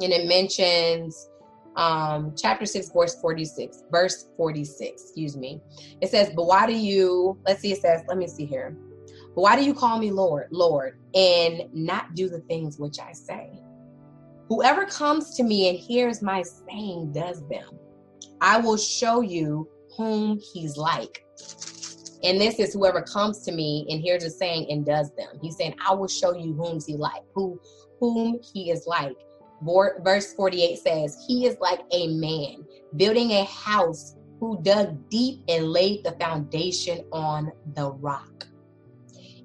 And 0.00 0.12
it 0.12 0.28
mentions 0.28 1.28
um, 1.76 2.34
chapter 2.36 2.66
6, 2.66 2.90
verse 2.92 3.20
46, 3.20 3.84
verse 3.92 4.26
46, 4.36 5.02
excuse 5.02 5.36
me. 5.36 5.60
It 6.00 6.10
says, 6.10 6.30
But 6.34 6.46
why 6.46 6.66
do 6.66 6.74
you, 6.74 7.38
let's 7.46 7.60
see, 7.60 7.72
it 7.72 7.80
says, 7.80 8.02
let 8.08 8.18
me 8.18 8.26
see 8.26 8.44
here. 8.44 8.76
But 9.34 9.42
why 9.42 9.56
do 9.56 9.64
you 9.64 9.74
call 9.74 9.98
me 9.98 10.10
Lord, 10.10 10.48
Lord, 10.50 10.94
and 11.14 11.62
not 11.72 12.14
do 12.14 12.28
the 12.28 12.40
things 12.40 12.78
which 12.78 12.98
I 12.98 13.12
say? 13.12 13.50
Whoever 14.48 14.86
comes 14.86 15.36
to 15.36 15.44
me 15.44 15.68
and 15.68 15.78
hears 15.78 16.22
my 16.22 16.42
saying 16.42 17.12
does 17.12 17.46
them. 17.48 17.68
I 18.40 18.58
will 18.58 18.76
show 18.76 19.20
you 19.20 19.68
whom 19.96 20.40
he's 20.52 20.76
like. 20.76 21.24
And 22.24 22.40
this 22.40 22.58
is 22.58 22.72
whoever 22.72 23.02
comes 23.02 23.42
to 23.42 23.52
me 23.52 23.86
and 23.88 24.00
hears 24.00 24.24
a 24.24 24.30
saying 24.30 24.66
and 24.70 24.84
does 24.84 25.10
them. 25.16 25.28
He's 25.40 25.56
saying, 25.56 25.74
I 25.86 25.94
will 25.94 26.08
show 26.08 26.34
you 26.34 26.54
whom 26.54 26.80
he 26.84 26.96
like, 26.96 27.22
who 27.34 27.60
whom 28.00 28.38
he 28.52 28.70
is 28.70 28.86
like. 28.86 29.16
Verse 30.04 30.32
48 30.34 30.78
says, 30.78 31.24
He 31.26 31.46
is 31.46 31.56
like 31.60 31.80
a 31.92 32.08
man 32.16 32.64
building 32.96 33.32
a 33.32 33.44
house 33.44 34.14
who 34.40 34.62
dug 34.62 35.08
deep 35.10 35.40
and 35.48 35.72
laid 35.72 36.04
the 36.04 36.12
foundation 36.12 37.04
on 37.12 37.50
the 37.74 37.90
rock. 37.92 38.46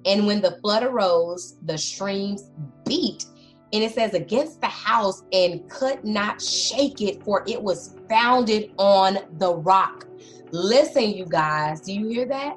And 0.06 0.26
when 0.26 0.40
the 0.40 0.58
flood 0.62 0.82
arose, 0.82 1.56
the 1.64 1.78
streams 1.78 2.50
beat, 2.86 3.24
and 3.72 3.82
it 3.82 3.92
says, 3.92 4.14
against 4.14 4.60
the 4.60 4.68
house 4.68 5.22
and 5.32 5.68
could 5.68 6.04
not 6.04 6.40
shake 6.40 7.00
it, 7.00 7.24
for 7.24 7.42
it 7.48 7.60
was 7.60 7.96
founded 8.08 8.70
on 8.78 9.18
the 9.38 9.56
rock. 9.56 10.06
Listen, 10.52 11.10
you 11.10 11.26
guys, 11.26 11.80
do 11.80 11.92
you 11.92 12.06
hear 12.06 12.26
that? 12.26 12.56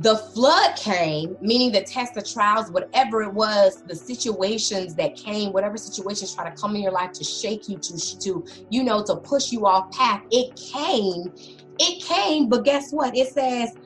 The 0.00 0.16
flood 0.16 0.76
came, 0.76 1.36
meaning 1.40 1.72
the 1.72 1.82
test, 1.82 2.14
the 2.14 2.22
trials, 2.22 2.70
whatever 2.70 3.22
it 3.22 3.32
was, 3.32 3.82
the 3.86 3.96
situations 3.96 4.94
that 4.94 5.16
came, 5.16 5.52
whatever 5.52 5.76
situations 5.76 6.32
try 6.34 6.48
to 6.48 6.54
come 6.56 6.76
in 6.76 6.82
your 6.82 6.92
life 6.92 7.10
to 7.12 7.24
shake 7.24 7.68
you, 7.68 7.78
to, 7.78 8.18
to 8.20 8.44
you 8.70 8.84
know, 8.84 9.02
to 9.04 9.16
push 9.16 9.50
you 9.50 9.66
off 9.66 9.90
path, 9.90 10.22
it 10.30 10.54
came. 10.72 11.32
It 11.80 12.04
came, 12.04 12.48
but 12.48 12.64
guess 12.64 12.92
what? 12.92 13.16
It 13.16 13.28
says 13.28 13.76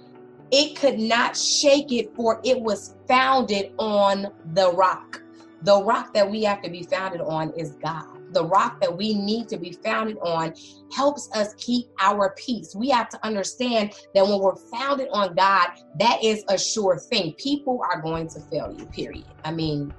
it 0.51 0.77
could 0.79 0.99
not 0.99 1.35
shake 1.35 1.93
it, 1.93 2.15
for 2.15 2.41
it 2.45 2.61
was 2.61 2.95
founded 3.09 3.73
on 3.79 4.27
the 4.53 4.71
rock. 4.73 5.23
The 5.63 5.83
rock 5.83 6.13
that 6.13 6.31
we 6.31 6.43
have 6.43 6.61
to 6.63 6.71
be 6.71 6.83
founded 6.83 7.23
on 7.23 7.53
is 7.57 7.77
God. 7.83 8.12
The 8.33 8.45
rock 8.45 8.81
that 8.81 8.97
we 8.97 9.15
need 9.15 9.49
to 9.49 9.59
be 9.59 9.77
founded 9.85 10.17
on 10.23 10.53
helps 10.93 11.29
us 11.35 11.55
keep 11.55 11.87
our 12.01 12.35
peace. 12.45 12.75
We 12.75 12.89
have 12.91 13.09
to 13.11 13.27
understand 13.27 13.93
that 14.15 14.27
when 14.27 14.41
we're 14.41 14.57
founded 14.73 15.09
on 15.13 15.35
God, 15.35 15.69
that 15.99 16.23
is 16.23 16.45
a 16.49 16.59
sure 16.59 16.99
thing. 17.11 17.35
People 17.39 17.81
are 17.93 18.01
going 18.01 18.29
to 18.29 18.41
fail 18.51 18.75
you, 18.77 18.87
period. 18.87 19.27
I 19.45 19.53
mean, 19.53 19.93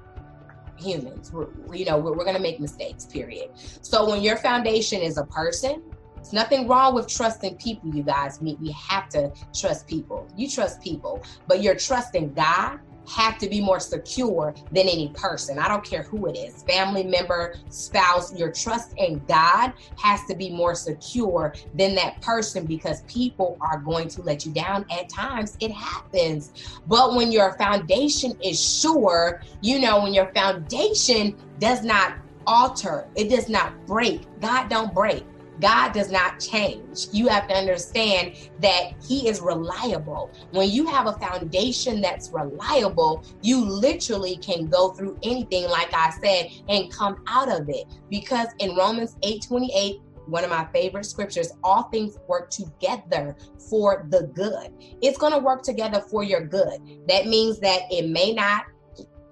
humans, 0.78 1.30
we're, 1.32 1.48
you 1.72 1.84
know, 1.84 1.98
we're, 1.98 2.16
we're 2.16 2.24
going 2.24 2.36
to 2.36 2.42
make 2.42 2.60
mistakes, 2.60 3.06
period. 3.06 3.48
So 3.82 4.08
when 4.08 4.22
your 4.22 4.36
foundation 4.36 5.00
is 5.00 5.18
a 5.18 5.24
person, 5.26 5.82
it's 6.18 6.32
nothing 6.32 6.66
wrong 6.66 6.94
with 6.94 7.06
trusting 7.08 7.58
people, 7.58 7.90
you 7.90 8.02
guys. 8.02 8.38
We, 8.40 8.56
we 8.60 8.74
have 8.88 9.08
to 9.10 9.30
trust 9.54 9.86
people. 9.86 10.26
You 10.34 10.48
trust 10.48 10.80
people, 10.80 11.22
but 11.46 11.62
you're 11.62 11.76
trusting 11.76 12.32
God 12.32 12.78
have 13.08 13.38
to 13.38 13.48
be 13.48 13.60
more 13.60 13.80
secure 13.80 14.54
than 14.72 14.88
any 14.88 15.08
person. 15.14 15.58
I 15.58 15.68
don't 15.68 15.84
care 15.84 16.02
who 16.02 16.26
it 16.26 16.36
is 16.36 16.62
family 16.62 17.04
member, 17.04 17.54
spouse. 17.68 18.34
Your 18.36 18.50
trust 18.50 18.94
in 18.96 19.22
God 19.26 19.72
has 19.96 20.24
to 20.24 20.34
be 20.34 20.50
more 20.50 20.74
secure 20.74 21.54
than 21.74 21.94
that 21.94 22.20
person 22.20 22.66
because 22.66 23.02
people 23.02 23.56
are 23.60 23.78
going 23.78 24.08
to 24.08 24.22
let 24.22 24.44
you 24.44 24.52
down 24.52 24.84
at 24.90 25.08
times. 25.08 25.56
It 25.60 25.70
happens. 25.70 26.52
But 26.86 27.14
when 27.14 27.32
your 27.32 27.52
foundation 27.54 28.32
is 28.42 28.62
sure, 28.62 29.42
you 29.60 29.78
know, 29.78 30.02
when 30.02 30.14
your 30.14 30.32
foundation 30.32 31.36
does 31.58 31.82
not 31.82 32.16
alter, 32.46 33.08
it 33.14 33.28
does 33.28 33.48
not 33.48 33.86
break. 33.86 34.26
God 34.40 34.68
don't 34.68 34.94
break. 34.94 35.24
God 35.60 35.92
does 35.92 36.10
not 36.10 36.40
change. 36.40 37.06
You 37.12 37.28
have 37.28 37.48
to 37.48 37.54
understand 37.54 38.50
that 38.60 38.92
He 39.06 39.28
is 39.28 39.40
reliable. 39.40 40.32
When 40.50 40.70
you 40.70 40.86
have 40.86 41.06
a 41.06 41.12
foundation 41.14 42.00
that's 42.00 42.30
reliable, 42.30 43.24
you 43.42 43.64
literally 43.64 44.36
can 44.36 44.66
go 44.66 44.90
through 44.90 45.18
anything, 45.22 45.68
like 45.68 45.92
I 45.94 46.10
said, 46.22 46.50
and 46.68 46.92
come 46.92 47.22
out 47.28 47.48
of 47.48 47.68
it. 47.68 47.86
Because 48.10 48.48
in 48.58 48.74
Romans 48.76 49.16
8 49.22 49.42
28, 49.42 50.00
one 50.26 50.44
of 50.44 50.50
my 50.50 50.66
favorite 50.72 51.04
scriptures 51.04 51.52
all 51.62 51.84
things 51.84 52.18
work 52.28 52.50
together 52.50 53.36
for 53.68 54.06
the 54.10 54.24
good. 54.34 54.72
It's 55.02 55.18
going 55.18 55.32
to 55.32 55.38
work 55.38 55.62
together 55.62 56.00
for 56.00 56.22
your 56.22 56.40
good. 56.46 56.80
That 57.08 57.26
means 57.26 57.60
that 57.60 57.82
it 57.90 58.08
may 58.08 58.32
not 58.32 58.64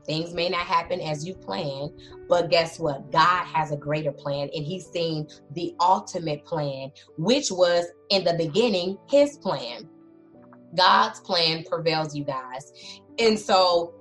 Things 0.06 0.34
may 0.34 0.48
not 0.48 0.66
happen 0.66 1.00
as 1.00 1.26
you 1.26 1.34
plan, 1.34 1.90
but 2.28 2.50
guess 2.50 2.78
what? 2.78 3.10
God 3.12 3.44
has 3.44 3.70
a 3.70 3.76
greater 3.76 4.12
plan, 4.12 4.48
and 4.54 4.64
He's 4.64 4.86
seen 4.86 5.28
the 5.52 5.74
ultimate 5.80 6.44
plan, 6.44 6.90
which 7.16 7.50
was 7.50 7.86
in 8.10 8.24
the 8.24 8.34
beginning 8.34 8.98
His 9.08 9.36
plan. 9.38 9.88
God's 10.74 11.20
plan 11.20 11.64
prevails, 11.64 12.16
you 12.16 12.24
guys. 12.24 12.72
And 13.18 13.38
so, 13.38 13.94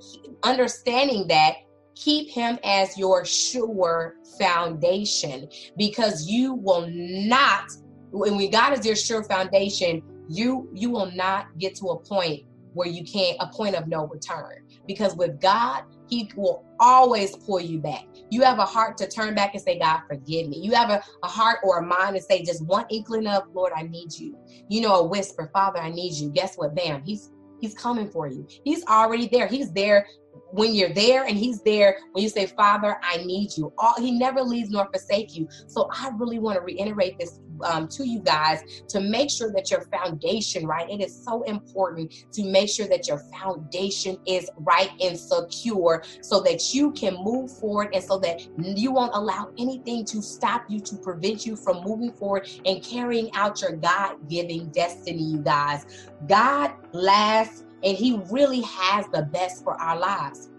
understanding 0.43 1.27
that, 1.27 1.57
keep 1.95 2.29
Him 2.29 2.57
as 2.63 2.97
your 2.97 3.25
sure 3.25 4.15
foundation 4.39 5.47
because 5.77 6.27
you 6.27 6.55
will 6.55 6.87
not, 6.89 7.65
when 8.11 8.49
God 8.49 8.77
is 8.77 8.85
your 8.85 8.95
sure 8.95 9.23
foundation, 9.23 10.01
you 10.29 10.69
you 10.73 10.89
will 10.89 11.11
not 11.11 11.47
get 11.57 11.75
to 11.75 11.87
a 11.87 11.99
point 11.99 12.43
where 12.73 12.87
you 12.87 13.03
can't 13.03 13.37
a 13.39 13.47
point 13.47 13.75
of 13.75 13.87
no 13.87 14.07
return 14.07 14.51
because 14.87 15.15
with 15.15 15.39
God, 15.39 15.83
He 16.07 16.31
will 16.35 16.63
always 16.79 17.35
pull 17.37 17.59
you 17.59 17.79
back. 17.79 18.03
You 18.29 18.41
have 18.41 18.59
a 18.59 18.65
heart 18.65 18.97
to 18.97 19.07
turn 19.07 19.35
back 19.35 19.53
and 19.53 19.61
say, 19.61 19.79
God, 19.79 20.01
forgive 20.07 20.47
me. 20.49 20.59
You 20.59 20.71
have 20.71 20.89
a, 20.89 21.03
a 21.23 21.27
heart 21.27 21.59
or 21.63 21.79
a 21.79 21.85
mind 21.85 22.15
to 22.15 22.21
say, 22.21 22.43
just 22.43 22.65
one 22.65 22.85
inkling 22.89 23.27
of, 23.27 23.43
Lord, 23.53 23.73
I 23.75 23.83
need 23.83 24.13
you. 24.13 24.37
You 24.69 24.81
know, 24.81 24.95
a 24.95 25.03
whisper, 25.05 25.49
Father, 25.53 25.79
I 25.79 25.89
need 25.89 26.13
you. 26.13 26.29
Guess 26.29 26.55
what? 26.55 26.75
Bam, 26.75 27.03
He's 27.03 27.31
He's 27.61 27.75
coming 27.75 28.09
for 28.09 28.27
you. 28.27 28.47
He's 28.63 28.83
already 28.85 29.27
there. 29.27 29.45
He's 29.45 29.71
there 29.71 30.07
when 30.51 30.73
you're 30.73 30.93
there 30.93 31.25
and 31.25 31.37
he's 31.37 31.61
there 31.61 31.97
when 32.11 32.23
you 32.23 32.29
say 32.29 32.45
father 32.45 32.97
i 33.03 33.17
need 33.17 33.49
you. 33.57 33.71
All 33.77 33.95
he 33.97 34.11
never 34.11 34.41
leaves 34.41 34.69
nor 34.69 34.87
forsake 34.87 35.35
you. 35.35 35.47
So 35.67 35.89
i 35.93 36.09
really 36.15 36.39
want 36.39 36.57
to 36.57 36.61
reiterate 36.61 37.17
this 37.19 37.39
um, 37.63 37.87
to 37.89 38.07
you 38.07 38.19
guys 38.19 38.61
to 38.89 38.99
make 38.99 39.29
sure 39.29 39.51
that 39.51 39.69
your 39.69 39.81
foundation 39.81 40.65
right 40.65 40.89
it 40.89 41.01
is 41.01 41.23
so 41.23 41.43
important 41.43 42.11
to 42.31 42.43
make 42.43 42.69
sure 42.69 42.87
that 42.87 43.07
your 43.07 43.19
foundation 43.39 44.17
is 44.25 44.49
right 44.57 44.89
and 44.99 45.17
secure 45.17 46.03
so 46.21 46.39
that 46.41 46.73
you 46.73 46.91
can 46.91 47.15
move 47.23 47.51
forward 47.59 47.89
and 47.93 48.03
so 48.03 48.17
that 48.19 48.41
you 48.57 48.91
won't 48.91 49.11
allow 49.13 49.51
anything 49.57 50.03
to 50.05 50.21
stop 50.21 50.63
you 50.69 50.79
to 50.79 50.95
prevent 50.97 51.45
you 51.45 51.55
from 51.55 51.83
moving 51.83 52.11
forward 52.13 52.47
and 52.65 52.83
carrying 52.83 53.31
out 53.33 53.61
your 53.61 53.73
god-given 53.73 54.69
destiny 54.71 55.23
you 55.23 55.39
guys. 55.39 55.85
God 56.27 56.73
lasts 56.93 57.65
and 57.83 57.97
He 57.97 58.19
really 58.29 58.61
has 58.61 59.05
the 59.13 59.23
best 59.31 59.63
for 59.63 59.79
our 59.81 59.97
lives. 59.97 60.49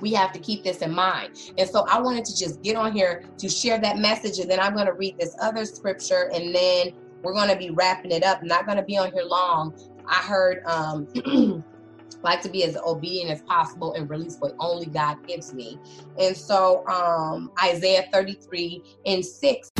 We 0.00 0.12
have 0.12 0.32
to 0.32 0.38
keep 0.38 0.62
this 0.62 0.78
in 0.78 0.92
mind. 0.92 1.30
And 1.56 1.68
so 1.68 1.86
I 1.88 2.00
wanted 2.00 2.24
to 2.26 2.38
just 2.38 2.62
get 2.62 2.76
on 2.76 2.92
here 2.92 3.24
to 3.38 3.48
share 3.48 3.78
that 3.80 3.96
message. 3.98 4.38
And 4.38 4.50
then 4.50 4.60
I'm 4.60 4.74
going 4.74 4.86
to 4.86 4.92
read 4.92 5.16
this 5.18 5.34
other 5.40 5.64
scripture 5.64 6.30
and 6.34 6.54
then 6.54 6.92
we're 7.22 7.32
going 7.32 7.48
to 7.48 7.56
be 7.56 7.70
wrapping 7.70 8.12
it 8.12 8.22
up. 8.22 8.40
I'm 8.42 8.48
not 8.48 8.66
going 8.66 8.76
to 8.76 8.84
be 8.84 8.98
on 8.98 9.10
here 9.12 9.24
long. 9.24 9.72
I 10.06 10.16
heard, 10.16 10.62
um, 10.66 11.08
like 12.22 12.42
to 12.42 12.48
be 12.48 12.64
as 12.64 12.76
obedient 12.84 13.30
as 13.30 13.42
possible 13.42 13.94
and 13.94 14.10
release 14.10 14.36
what 14.40 14.52
only 14.58 14.86
God 14.86 15.16
gives 15.26 15.54
me. 15.54 15.78
And 16.18 16.36
so 16.36 16.86
um 16.88 17.50
Isaiah 17.62 18.06
33 18.12 18.82
and 19.06 19.24
6 19.24 19.70